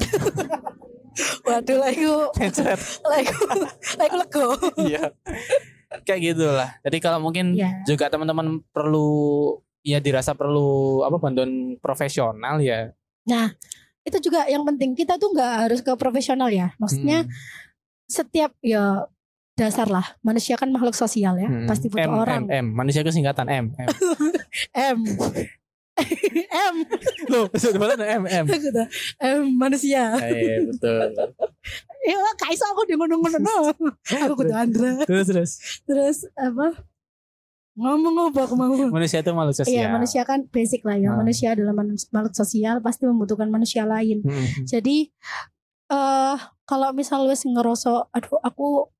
Waduh, 1.44 1.76
lah 1.76 1.92
iku 1.92 2.32
lah 3.04 3.18
iku 3.20 3.36
lego. 4.16 4.46
Iya. 4.80 5.12
Kayak 6.02 6.20
gitulah. 6.34 6.70
Jadi 6.82 6.96
kalau 6.98 7.18
mungkin 7.18 7.54
Iya. 7.54 7.82
juga 7.86 8.06
teman-teman 8.08 8.60
perlu 8.70 9.08
ya 9.82 9.98
dirasa 9.98 10.34
perlu 10.34 11.02
apa 11.02 11.18
bantuan 11.18 11.74
profesional 11.78 12.58
ya. 12.58 12.94
Itu 14.02 14.18
juga 14.18 14.46
yang 14.46 14.66
penting. 14.66 14.94
Kita 14.94 15.18
tuh 15.18 15.30
nggak 15.30 15.52
harus 15.68 15.80
ke 15.80 15.94
profesional 15.94 16.50
ya. 16.50 16.74
Maksudnya 16.78 17.22
Hmm. 17.26 17.32
setiap 18.10 18.52
ya 18.60 19.06
dasar 19.52 19.84
lah 19.84 20.16
manusia 20.24 20.56
kan 20.56 20.72
makhluk 20.72 20.96
sosial 20.96 21.36
ya 21.36 21.44
Hmm. 21.44 21.68
pasti 21.68 21.92
butuh 21.92 22.08
M, 22.08 22.12
orang 22.16 22.42
M, 22.48 22.64
M. 22.64 22.66
Manusia 22.72 23.04
itu 23.04 23.12
singkatan 23.12 23.46
M. 23.52 23.66
M. 23.76 23.88
M 24.96 24.98
M 26.48 26.76
Loh, 27.26 27.46
sebetulnya 27.52 28.06
M, 28.12 28.22
M. 28.24 28.44
M 29.18 29.40
manusia 29.52 30.16
Eh, 30.18 30.66
betul. 30.66 31.12
ya 32.02 32.18
kaiso 32.36 32.66
aku 32.66 32.82
di 32.84 32.94
ngono-ngono 32.94 33.38
no. 33.38 33.56
aku 34.02 34.32
kudu 34.34 34.52
Andra 34.52 35.06
Terus 35.06 35.26
terus. 35.26 35.50
terus 35.82 36.18
apa 36.34 36.82
ngomong 37.72 38.28
apa 38.28 38.44
aku 38.44 38.52
mau 38.52 38.68
Manusia 38.68 39.18
itu 39.18 39.32
malu 39.32 39.48
sosial. 39.50 39.72
Iya 39.72 39.86
manusia 39.88 40.22
kan 40.22 40.44
basic 40.46 40.84
lah 40.84 40.94
ya 40.94 41.08
Ah. 41.08 41.16
manusia 41.16 41.56
adalah 41.56 41.72
makhluk 41.72 42.34
sosial 42.34 42.78
pasti 42.78 43.06
membutuhkan 43.06 43.48
manusia 43.48 43.82
lain 43.84 44.20
Hmm. 44.20 44.66
jadi 44.66 45.08
eh 45.88 46.36
kalau 46.62 46.92
misal 46.92 47.24
wes 47.24 47.42
ngerosok 47.42 48.08
aduh 48.10 48.40
aku 48.40 48.92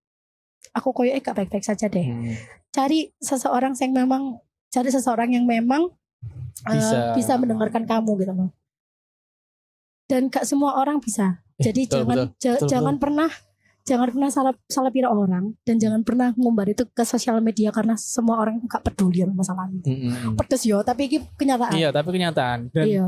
aku 0.70 0.88
koyo 0.90 1.10
eh 1.10 1.20
gak 1.20 1.36
baik-baik 1.36 1.62
saja 1.62 1.84
deh 1.86 2.00
Hmm. 2.02 2.32
cari 2.70 3.12
seseorang 3.18 3.76
yang 3.76 3.92
memang 3.94 4.40
cari 4.68 4.88
seseorang 4.88 5.32
yang 5.32 5.44
memang 5.44 5.92
eh, 6.64 6.74
Bisa. 6.74 6.96
bisa 7.12 7.32
mendengarkan 7.37 7.82
kamu 7.82 8.11
gitu 8.18 8.32
loh. 8.32 8.50
Dan 10.04 10.28
gak 10.28 10.44
semua 10.44 10.76
orang 10.76 10.98
bisa. 10.98 11.40
Eh, 11.56 11.64
Jadi 11.64 11.87
betul, 11.87 11.96
jangan 11.98 12.16
betul, 12.18 12.28
ja- 12.38 12.54
betul, 12.54 12.68
jangan 12.68 12.96
pernah 12.96 13.30
jangan 13.82 14.06
pernah 14.08 14.30
salah 14.30 14.54
salah 14.64 14.88
pira 14.88 15.11
orang 15.11 15.58
dan 15.62 15.74
jangan 15.74 16.00
pernah 16.00 16.30
ngumbar 16.32 16.70
itu 16.70 16.87
ke 16.87 17.02
sosial 17.02 17.42
media 17.42 17.68
karena 17.68 17.98
semua 17.98 18.38
orang 18.38 18.62
gak 18.62 18.82
peduli 18.85 19.20
sama 19.20 19.35
masalah 19.37 19.66
itu. 19.68 19.88
Mm-mm. 19.88 20.35
Pedes 20.37 20.62
yo, 20.62 20.78
tapi 20.80 21.08
ini 21.08 21.18
kenyataan. 21.32 21.74
Iya, 21.74 21.90
tapi 21.90 22.08
kenyataan 22.12 22.70
dan 22.70 22.85
Iya, 22.85 23.06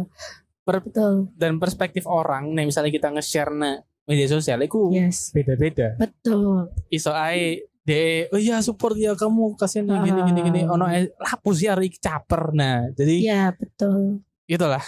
per- 0.61 0.83
betul. 0.83 1.31
dan 1.33 1.57
perspektif 1.57 2.03
orang, 2.05 2.51
nih 2.51 2.67
misalnya 2.67 2.91
kita 2.91 3.07
nge-share 3.09 3.53
na 3.53 3.71
media 4.03 4.27
sosial, 4.27 4.59
itu 4.61 4.91
Yes, 4.91 5.31
beda-beda. 5.31 5.95
betul. 5.95 6.75
Iso 6.89 7.13
ae 7.13 7.63
de, 7.85 8.33
oh 8.33 8.41
iya 8.41 8.65
support 8.65 8.97
ya 8.97 9.13
kamu 9.13 9.61
kasihan 9.61 9.85
nih, 9.85 10.01
gini 10.09 10.21
gini 10.25 10.41
gini. 10.41 10.61
Ah. 10.65 10.75
Ono 10.75 10.85
eh, 10.89 11.13
lapus 11.21 11.61
ya 11.61 11.77
iki 11.77 12.01
caper. 12.01 12.57
Nah, 12.57 12.89
jadi 12.97 13.15
Iya, 13.21 13.43
betul. 13.53 14.25
itulah 14.45 14.81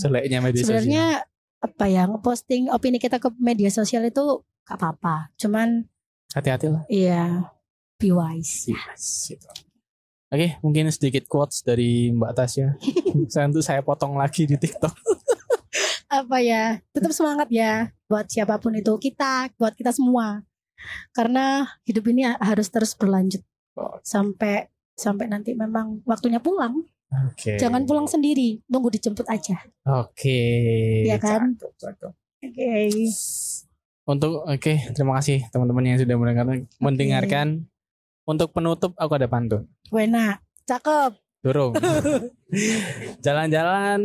jeleknya 0.00 0.38
media 0.44 0.60
sosial. 0.64 0.84
Sebenarnya 0.84 1.06
apa 1.62 1.84
ya 1.88 2.02
ngeposting 2.08 2.68
opini 2.68 3.00
kita 3.00 3.16
ke 3.16 3.28
media 3.40 3.72
sosial 3.72 4.04
itu 4.04 4.44
gak 4.68 4.76
apa-apa. 4.76 5.32
Cuman 5.40 5.88
hati-hati 6.32 6.68
lah. 6.72 6.84
iya 6.92 7.48
be 7.96 8.12
wise. 8.12 8.68
Yes, 8.68 9.32
gitu. 9.32 9.48
Oke, 10.32 10.56
mungkin 10.64 10.88
sedikit 10.88 11.28
quotes 11.28 11.60
dari 11.60 12.08
Mbak 12.08 12.32
Tasya. 12.32 12.68
saya 13.32 13.52
untuk 13.52 13.60
saya 13.60 13.84
potong 13.84 14.16
lagi 14.16 14.48
di 14.48 14.56
TikTok. 14.56 14.92
Apa 16.08 16.40
ya? 16.40 16.80
Tetap 16.92 17.12
semangat 17.12 17.48
ya 17.52 17.92
buat 18.08 18.28
siapa 18.28 18.56
pun 18.60 18.72
itu 18.76 18.92
kita, 18.96 19.52
buat 19.60 19.76
kita 19.76 19.92
semua. 19.92 20.40
Karena 21.14 21.66
hidup 21.86 22.04
ini 22.10 22.26
harus 22.26 22.68
terus 22.68 22.92
berlanjut 22.96 23.42
sampai 24.04 24.68
sampai 24.92 25.26
nanti 25.28 25.56
memang 25.56 26.04
waktunya 26.04 26.38
pulang. 26.38 26.84
Oke. 27.12 27.60
Jangan 27.60 27.84
pulang 27.84 28.08
sendiri, 28.08 28.64
tunggu 28.64 28.88
dijemput 28.88 29.28
aja. 29.28 29.60
Oke. 29.84 30.40
Iya 31.04 31.20
kan? 31.20 31.60
Cakep, 31.60 31.72
cakep. 31.76 32.12
Oke. 32.42 32.72
Untuk 34.02 34.42
oke, 34.48 34.74
terima 34.96 35.12
kasih 35.20 35.46
teman-teman 35.52 35.84
yang 35.92 35.98
sudah 36.00 36.16
mendengarkan. 36.16 36.58
mendengarkan. 36.80 37.48
Untuk 38.22 38.54
penutup 38.54 38.96
aku 38.96 39.12
ada 39.18 39.28
pantun. 39.28 39.68
Wena, 39.90 40.40
cakep, 40.64 41.22
Durung. 41.42 41.74
Jalan-jalan 43.26 44.00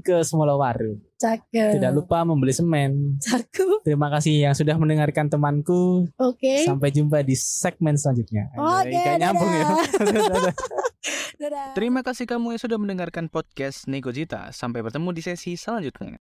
ke 0.00 0.24
Semolowaru. 0.24 0.96
Cakep. 1.18 1.82
Tidak 1.82 1.92
lupa 1.92 2.22
membeli 2.22 2.54
semen. 2.54 3.18
Cakep. 3.18 3.82
Terima 3.84 4.08
kasih 4.08 4.48
yang 4.48 4.54
sudah 4.54 4.78
mendengarkan 4.78 5.26
temanku. 5.28 6.06
Oke. 6.16 6.62
Sampai 6.64 6.94
jumpa 6.94 7.26
di 7.26 7.34
segmen 7.34 7.98
selanjutnya. 7.98 8.48
Oke, 8.54 8.94
nggak 8.94 9.18
nyambung 9.18 9.52
ya. 9.52 9.66
dadah. 9.98 10.54
Dadah. 11.38 11.74
Terima 11.78 12.00
kasih 12.02 12.26
kamu 12.26 12.56
yang 12.56 12.62
sudah 12.62 12.78
mendengarkan 12.80 13.30
podcast 13.30 13.86
Negojita. 13.86 14.50
Sampai 14.50 14.82
bertemu 14.82 15.08
di 15.14 15.22
sesi 15.22 15.54
selanjutnya. 15.54 16.16